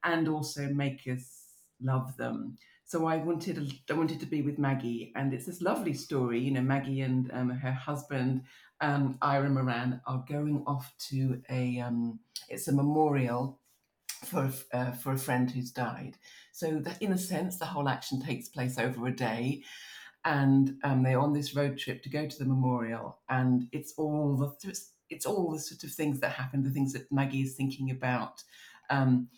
[0.02, 1.42] and also make us
[1.80, 2.56] love them.
[2.84, 6.40] So I wanted I wanted to be with Maggie, and it's this lovely story.
[6.40, 8.42] You know, Maggie and um, her husband
[8.82, 12.18] um, Ira Moran are going off to a um,
[12.48, 13.60] it's a memorial
[14.26, 16.18] for uh, for a friend who's died.
[16.52, 19.62] So that in a sense, the whole action takes place over a day,
[20.24, 24.36] and um, they're on this road trip to go to the memorial, and it's all
[24.36, 27.54] the it's, it's all the sort of things that happen, the things that Maggie is
[27.54, 28.42] thinking about.
[28.90, 29.28] Um,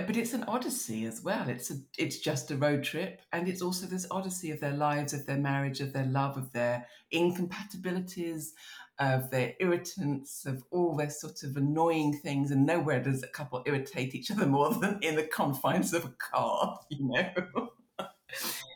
[0.00, 1.46] Uh, but it's an odyssey as well.
[1.48, 5.12] It's a, it's just a road trip, and it's also this odyssey of their lives,
[5.12, 8.54] of their marriage, of their love, of their incompatibilities,
[8.98, 12.50] of their irritants, of all their sort of annoying things.
[12.50, 16.14] And nowhere does a couple irritate each other more than in the confines of a
[16.18, 17.68] car, you know.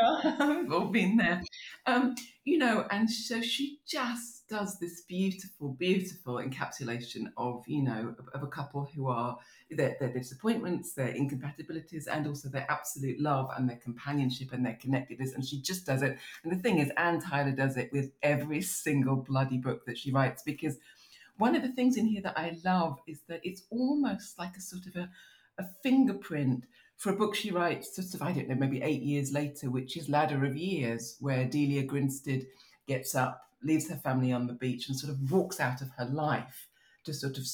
[0.40, 1.42] we've all been there.
[1.86, 8.14] Um, you know, and so she just does this beautiful, beautiful encapsulation of, you know,
[8.18, 9.38] of, of a couple who are
[9.70, 14.78] their, their, disappointments, their incompatibilities, and also their absolute love and their companionship and their
[14.80, 15.34] connectedness.
[15.34, 16.18] And she just does it.
[16.42, 20.10] And the thing is, Anne Tyler does it with every single bloody book that she
[20.10, 20.78] writes because
[21.36, 24.60] one of the things in here that I love is that it's almost like a
[24.60, 25.08] sort of a,
[25.58, 26.66] a fingerprint
[27.00, 29.96] for a book she writes, sort of, I don't know, maybe eight years later, which
[29.96, 32.46] is Ladder of Years, where Delia Grinstead
[32.86, 36.04] gets up, leaves her family on the beach, and sort of walks out of her
[36.04, 36.68] life
[37.04, 37.44] to sort of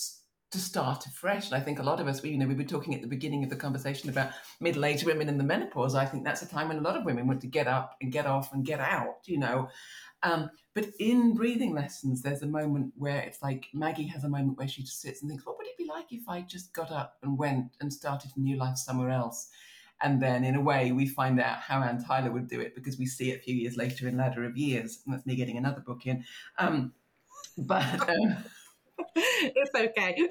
[0.53, 1.47] to start afresh.
[1.47, 3.09] And I think a lot of us, we, you know, we were talking at the
[3.09, 4.31] beginning of the conversation about
[4.61, 5.95] middle-aged women in the menopause.
[5.95, 8.13] I think that's a time when a lot of women want to get up and
[8.13, 9.69] get off and get out, you know.
[10.23, 14.59] Um, but in breathing lessons, there's a moment where it's like Maggie has a moment
[14.59, 16.91] where she just sits and thinks, what would it be like if I just got
[16.91, 19.49] up and went and started a new life somewhere else?
[20.03, 22.99] And then, in a way, we find out how Anne Tyler would do it because
[22.99, 25.01] we see it a few years later in Ladder of Years.
[25.05, 26.23] And that's me getting another book in.
[26.59, 26.93] Um,
[27.57, 28.37] but um,
[29.17, 30.29] it's okay.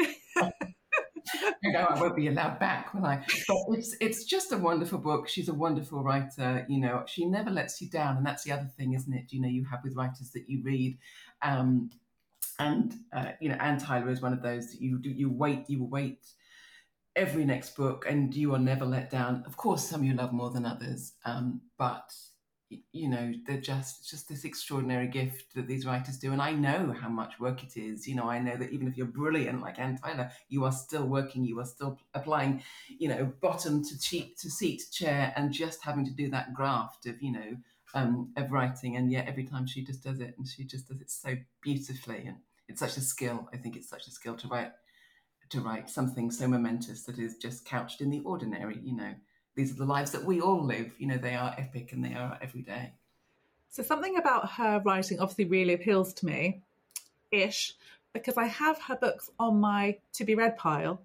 [1.63, 3.25] I know I won't be allowed back, will I?
[3.47, 5.27] But it's it's just a wonderful book.
[5.27, 6.65] She's a wonderful writer.
[6.69, 9.31] You know, she never lets you down, and that's the other thing, isn't it?
[9.31, 10.97] You know, you have with writers that you read.
[11.41, 11.89] Um,
[12.59, 15.83] and uh, you know, Anne Tyler is one of those that you you wait, you
[15.83, 16.25] wait
[17.15, 19.43] every next book, and you are never let down.
[19.45, 22.13] Of course, some you love more than others, um, but
[22.91, 26.31] you know they're just just this extraordinary gift that these writers do.
[26.31, 28.07] And i know how much work it is.
[28.07, 31.05] You know i know that even if you're brilliant like anne tyler you are still
[31.05, 35.83] working you are still applying you know bottom to cheek to seat chair and just
[35.83, 37.57] having to do that graft of you know
[37.95, 38.97] um, of writing.
[38.97, 42.25] And yet every time she just does it and she just does it so beautifully.
[42.27, 42.37] And
[42.67, 43.49] it's such a skill.
[43.53, 44.71] I think it's such a skill to write
[45.49, 49.13] to write something so momentous that is just couched in the ordinary you know
[49.55, 50.91] these are the lives that we all live.
[50.97, 52.93] You know, they are epic and they are every day.
[53.69, 56.61] So something about her writing obviously really appeals to me,
[57.31, 57.73] ish,
[58.13, 61.01] because I have her books on my to be read pile.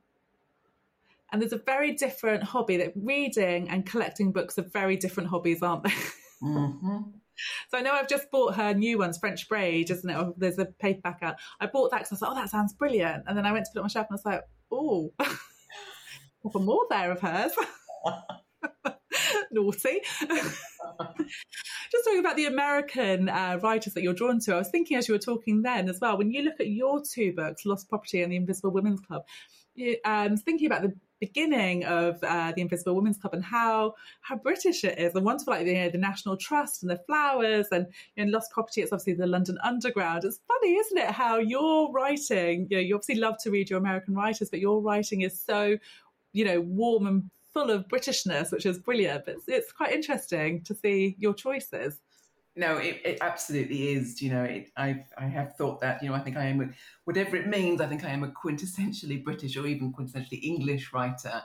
[1.33, 5.63] And there's a very different hobby that reading and collecting books are very different hobbies,
[5.63, 5.95] aren't they?
[6.43, 6.99] Mm-hmm.
[7.71, 10.15] So I know I've just bought her new ones, French Braid, isn't it?
[10.15, 11.37] Oh, there's a paperback out.
[11.59, 13.25] I bought that because I was like, oh, that sounds brilliant.
[13.27, 15.13] And then I went to put it on my shelf and I was like, oh,
[16.43, 17.53] couple more there of hers.
[19.51, 20.01] Naughty.
[21.91, 25.09] Just talking about the American uh, writers that you're drawn to, I was thinking as
[25.09, 28.23] you were talking then as well, when you look at your two books, Lost Property
[28.23, 29.25] and The Invisible Women's Club,
[29.75, 34.37] you, um, thinking about the beginning of uh, the Invisible Women's Club and how how
[34.37, 37.87] British it is, and wonderful like you know, the National Trust and the flowers, and
[38.17, 38.83] you know, Lost Property.
[38.83, 40.25] It's obviously the London Underground.
[40.25, 41.11] It's funny, isn't it?
[41.11, 44.81] How your writing, you know, you obviously love to read your American writers, but your
[44.81, 45.77] writing is so,
[46.33, 49.25] you know, warm and full of Britishness, which is brilliant.
[49.25, 52.01] But it's, it's quite interesting to see your choices.
[52.57, 54.21] No, it, it absolutely is.
[54.21, 56.03] You know, it, I I have thought that.
[56.03, 56.75] You know, I think I am,
[57.05, 57.81] whatever it means.
[57.81, 61.43] I think I am a quintessentially British or even quintessentially English writer.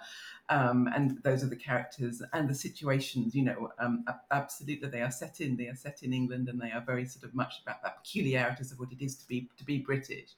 [0.50, 3.36] Um, and those are the characters and the situations.
[3.36, 5.56] You know, um, absolutely, they are set in.
[5.56, 8.72] They are set in England, and they are very sort of much about that peculiarities
[8.72, 10.32] of what it is to be to be British.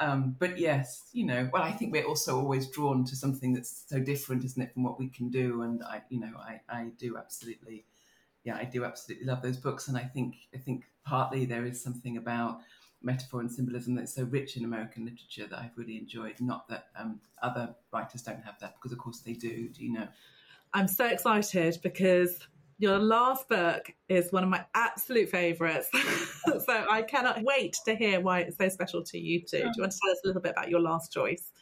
[0.00, 3.84] Um, but yes, you know, well, I think we're also always drawn to something that's
[3.86, 5.60] so different, isn't it, from what we can do?
[5.60, 7.84] And I, you know, I, I do absolutely,
[8.42, 9.88] yeah, I do absolutely love those books.
[9.88, 12.60] And I think, I think partly there is something about
[13.02, 16.40] metaphor and symbolism that's so rich in American literature that I've really enjoyed.
[16.40, 19.68] Not that um, other writers don't have that, because of course they do.
[19.68, 20.08] Do you know?
[20.72, 22.38] I'm so excited because
[22.80, 25.88] your last book is one of my absolute favourites.
[26.46, 29.58] so I cannot wait to hear why it's so special to you too.
[29.58, 31.52] Do you want to tell us a little bit about your last choice?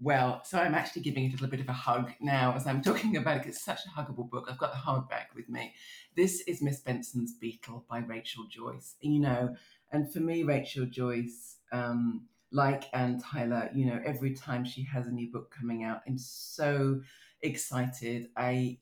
[0.00, 2.82] Well, so I'm actually giving it a little bit of a hug now as I'm
[2.82, 3.46] talking about it.
[3.46, 4.48] It's such a huggable book.
[4.50, 5.72] I've got the hardback with me.
[6.16, 8.96] This is Miss Benson's Beetle by Rachel Joyce.
[9.00, 9.54] You know,
[9.92, 15.06] and for me, Rachel Joyce, um, like Anne Tyler, you know, every time she has
[15.06, 17.00] a new book coming out, I'm so
[17.40, 18.30] excited.
[18.36, 18.78] I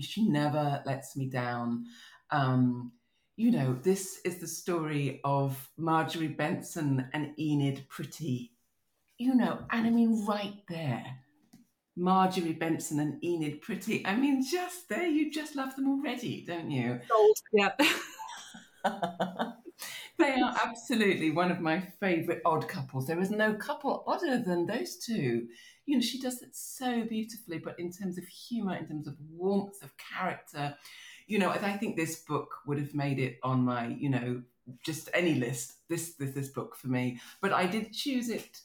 [0.00, 1.86] she never lets me down.
[2.30, 2.92] Um,
[3.36, 8.52] you know, this is the story of Marjorie Benson and Enid Pretty.
[9.18, 11.04] You know, and I mean, right there,
[11.96, 14.04] Marjorie Benson and Enid Pretty.
[14.06, 17.00] I mean, just there, you just love them already, don't you?
[17.14, 17.70] Old, yeah.
[20.18, 23.06] they are absolutely one of my favourite odd couples.
[23.06, 25.46] There is no couple odder than those two.
[25.86, 29.14] You know, she does it so beautifully, but in terms of humour, in terms of
[29.30, 30.76] warmth of character,
[31.26, 34.42] you know, I think this book would have made it on my, you know,
[34.82, 35.74] just any list.
[35.88, 38.60] This this this book for me, but I did choose it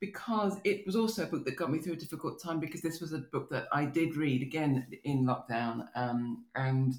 [0.00, 3.00] because it was also a book that got me through a difficult time because this
[3.00, 6.94] was a book that I did read again in lockdown, um, and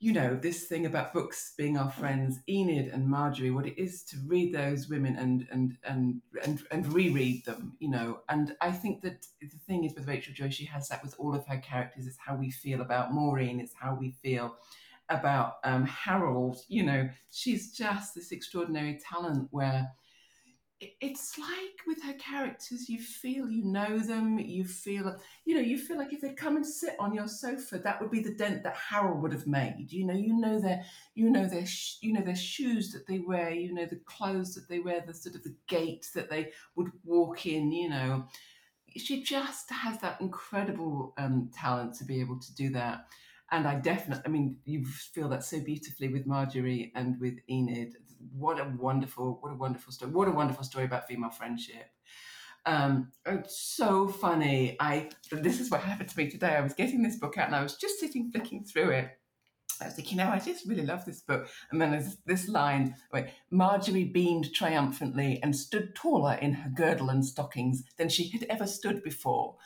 [0.00, 4.04] you know, this thing about books being our friends, Enid and Marjorie, what it is
[4.04, 8.20] to read those women and and and and, and reread them, you know.
[8.28, 11.34] And I think that the thing is with Rachel Joyce, she has that with all
[11.34, 12.06] of her characters.
[12.06, 13.58] It's how we feel about Maureen.
[13.58, 14.56] It's how we feel
[15.08, 16.58] about um, Harold.
[16.68, 19.90] You know, she's just this extraordinary talent where
[20.80, 25.76] it's like with her characters you feel you know them you feel you know you
[25.76, 28.62] feel like if they come and sit on your sofa that would be the dent
[28.62, 31.64] that harold would have made you know you know their you know their
[32.00, 35.14] you know their shoes that they wear you know the clothes that they wear the
[35.14, 38.24] sort of the gait that they would walk in you know
[38.96, 43.06] she just has that incredible um, talent to be able to do that
[43.50, 47.94] and I definitely, I mean, you feel that so beautifully with Marjorie and with Enid.
[48.32, 50.12] What a wonderful, what a wonderful story.
[50.12, 51.90] What a wonderful story about female friendship.
[52.66, 54.76] Um, it's so funny.
[54.80, 56.56] I this is what happened to me today.
[56.56, 59.10] I was getting this book out and I was just sitting flicking through it.
[59.80, 61.48] I was thinking, you know, I just really love this book.
[61.70, 67.10] And then there's this line where Marjorie beamed triumphantly and stood taller in her girdle
[67.10, 69.56] and stockings than she had ever stood before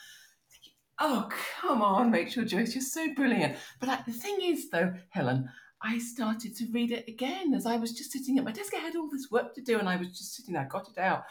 [1.02, 1.28] oh,
[1.60, 3.56] come on, Rachel Joyce, you're so brilliant.
[3.80, 5.50] But like, the thing is, though, Helen,
[5.82, 8.72] I started to read it again as I was just sitting at my desk.
[8.74, 10.64] I had all this work to do, and I was just sitting there.
[10.64, 11.24] I got it out.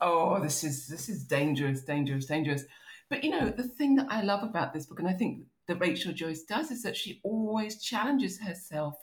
[0.00, 2.64] Oh, this is this is dangerous, dangerous, dangerous.
[3.08, 5.80] But you know, the thing that I love about this book, and I think that
[5.80, 8.96] Rachel Joyce does, is that she always challenges herself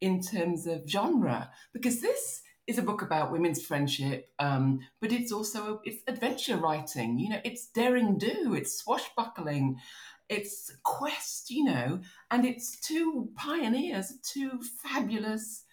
[0.00, 1.50] in terms of genre.
[1.72, 7.18] Because this is a book about women's friendship, um, but it's also it's adventure writing.
[7.18, 9.78] You know, it's daring do, it's swashbuckling,
[10.28, 11.50] it's quest.
[11.50, 12.00] You know,
[12.30, 15.64] and it's two pioneers, two fabulous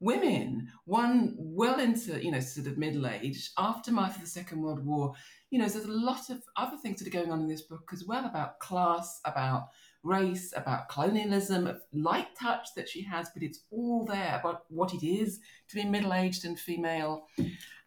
[0.00, 0.68] women.
[0.84, 5.14] One well into you know sort of middle age, aftermath of the Second World War.
[5.50, 7.90] You know, there's a lot of other things that are going on in this book
[7.92, 9.68] as well about class, about
[10.02, 15.06] race, about colonialism, light touch that she has, but it's all there about what it
[15.06, 17.26] is to be middle aged and female.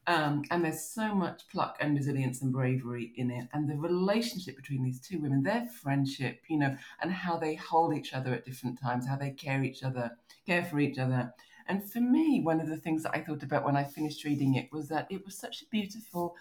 [0.08, 3.48] Um, and there's so much pluck and resilience and bravery in it.
[3.54, 7.96] And the relationship between these two women, their friendship, you know, and how they hold
[7.96, 10.12] each other at different times, how they care each other,
[10.46, 11.34] care for each other.
[11.68, 14.54] And for me, one of the things that I thought about when I finished reading
[14.54, 16.36] it was that it was such a beautiful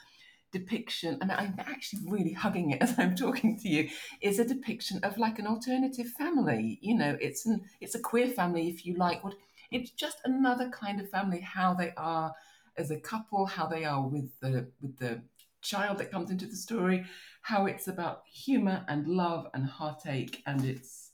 [0.55, 3.89] depiction, and I'm actually really hugging it as I'm talking to you,
[4.23, 6.79] is a depiction of like an alternative family.
[6.81, 9.25] You know, it's an it's a queer family, if you like.
[9.25, 9.35] What
[9.71, 11.41] it's just another kind of family.
[11.41, 12.33] How they are
[12.77, 15.23] as a couple, how they are with the with the
[15.63, 17.05] child that comes into the story,
[17.43, 21.11] how it's about humor and love and heartache, and it's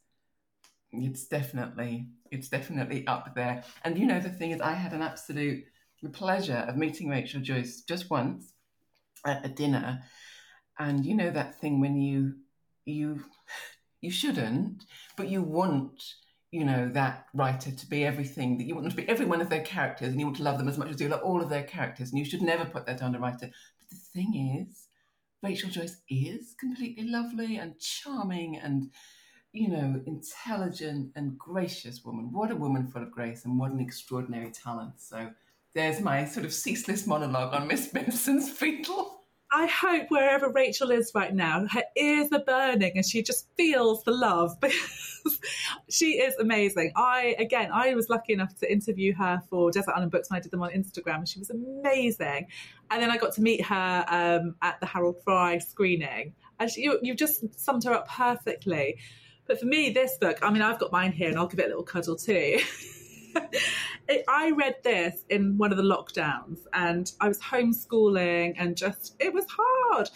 [0.92, 3.64] it's definitely it's definitely up there.
[3.84, 5.64] And you know, the thing is, I had an absolute
[6.12, 8.52] pleasure of meeting Rachel Joyce just once
[9.24, 10.02] at a dinner,
[10.78, 12.34] and you know that thing when you
[12.84, 13.24] you
[14.00, 14.84] you shouldn't,
[15.16, 16.02] but you want
[16.50, 19.40] you know that writer to be everything that you want them to be every one
[19.40, 21.40] of their characters, and you want to love them as much as you love all
[21.40, 23.50] of their characters, and you should never put that down to writer.
[23.50, 24.88] But the thing is,
[25.42, 28.90] Rachel Joyce is completely lovely and charming and
[29.52, 32.30] you know, intelligent and gracious woman.
[32.30, 34.92] What a woman full of grace and what an extraordinary talent.
[34.98, 35.30] So
[35.74, 39.16] there's my sort of ceaseless monologue on Miss Benson's Beetle.
[39.52, 44.04] I hope wherever Rachel is right now, her ears are burning and she just feels
[44.04, 44.56] the love
[45.88, 46.92] she is amazing.
[46.96, 50.40] I, again, I was lucky enough to interview her for Desert Island Books and I
[50.40, 52.48] did them on Instagram and she was amazing.
[52.90, 56.34] And then I got to meet her um, at the Harold Fry screening.
[56.58, 58.98] And she, you, you just summed her up perfectly.
[59.46, 61.66] But for me, this book, I mean, I've got mine here and I'll give it
[61.66, 62.60] a little cuddle too.
[64.28, 69.32] I read this in one of the lockdowns and I was homeschooling and just, it
[69.32, 70.10] was hard.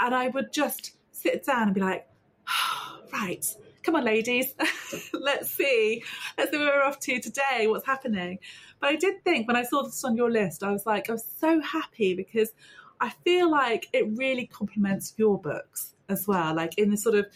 [0.00, 2.06] And I would just sit down and be like,
[2.48, 3.46] oh, right,
[3.84, 4.54] come on, ladies,
[5.12, 6.02] let's see.
[6.38, 8.38] Let's see where we're off to today, what's happening.
[8.80, 11.12] But I did think when I saw this on your list, I was like, I
[11.12, 12.52] was so happy because
[13.00, 16.54] I feel like it really complements your books as well.
[16.54, 17.26] Like in the sort of,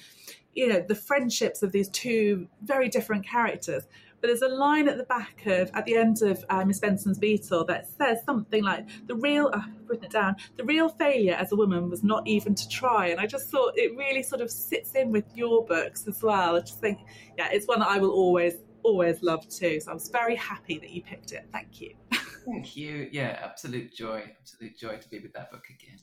[0.55, 3.84] you know, the friendships of these two very different characters
[4.21, 7.19] but there's a line at the back of, at the end of uh, Miss Benson's
[7.19, 11.35] Beetle that says something like, the real, oh, I've written it down, the real failure
[11.35, 13.09] as a woman was not even to try.
[13.09, 16.57] And I just thought it really sort of sits in with your books as well.
[16.57, 16.99] I just think,
[17.37, 19.81] yeah, it's one that I will always, always love too.
[19.81, 21.47] So I was very happy that you picked it.
[21.53, 21.95] Thank you.
[22.45, 23.09] Thank you.
[23.12, 25.99] Yeah, absolute joy, absolute joy to be with that book again.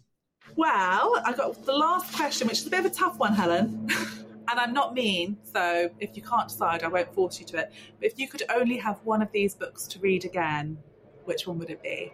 [0.55, 3.89] Well, I got the last question, which is a bit of a tough one, Helen.
[4.47, 7.71] and I'm not mean, so if you can't decide, I won't force you to it.
[7.99, 10.77] But if you could only have one of these books to read again,
[11.25, 12.13] which one would it be?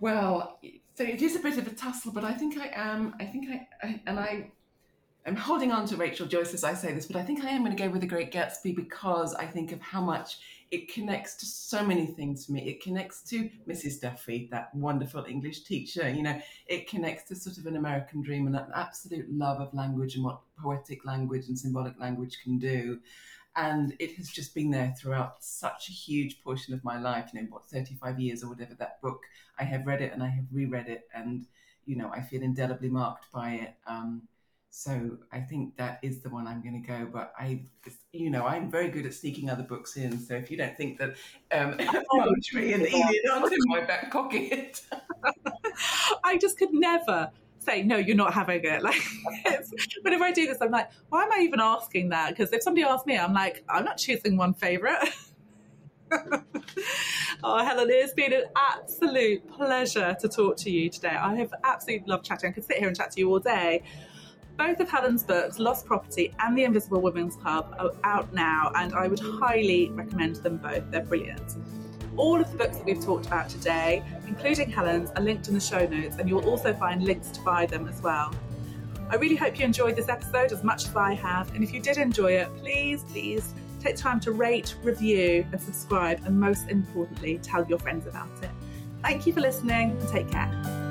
[0.00, 0.58] Well,
[0.94, 3.14] so it is a bit of a tussle, but I think I am.
[3.20, 4.50] I think I, I and I
[5.24, 7.64] I'm holding on to Rachel Joyce as I say this, but I think I am
[7.64, 10.38] going to go with The Great Gatsby because I think of how much
[10.72, 12.66] it connects to so many things for me.
[12.66, 14.00] It connects to Mrs.
[14.00, 16.08] Duffy, that wonderful English teacher.
[16.08, 19.74] You know, it connects to sort of an American dream and an absolute love of
[19.74, 23.00] language and what poetic language and symbolic language can do.
[23.54, 27.32] And it has just been there throughout such a huge portion of my life.
[27.34, 29.20] You know, what 35 years or whatever that book.
[29.58, 31.46] I have read it and I have reread it, and
[31.84, 33.74] you know, I feel indelibly marked by it.
[33.86, 34.22] Um,
[34.74, 37.06] so I think that is the one I'm going to go.
[37.12, 37.60] But I,
[38.10, 40.18] you know, I'm very good at sneaking other books in.
[40.18, 41.14] So if you don't think that
[41.52, 41.76] um,
[42.10, 44.80] poetry and Iliad aren't in my back pocket,
[46.24, 47.98] I just could never say no.
[47.98, 48.82] You're not having it.
[48.82, 49.02] Like
[50.00, 52.30] whenever I do this, I'm like, why am I even asking that?
[52.30, 55.06] Because if somebody asks me, I'm like, I'm not choosing one favorite.
[57.44, 61.08] oh, Helen, it's been an absolute pleasure to talk to you today.
[61.08, 62.48] I have absolutely loved chatting.
[62.48, 63.82] I could sit here and chat to you all day.
[64.56, 68.92] Both of Helen's books, Lost Property and The Invisible Women's Club, are out now, and
[68.92, 70.90] I would highly recommend them both.
[70.90, 71.56] They're brilliant.
[72.16, 75.60] All of the books that we've talked about today, including Helen's, are linked in the
[75.60, 78.34] show notes, and you'll also find links to buy them as well.
[79.08, 81.80] I really hope you enjoyed this episode as much as I have, and if you
[81.80, 87.38] did enjoy it, please, please take time to rate, review, and subscribe, and most importantly,
[87.42, 88.50] tell your friends about it.
[89.02, 90.81] Thank you for listening and take care.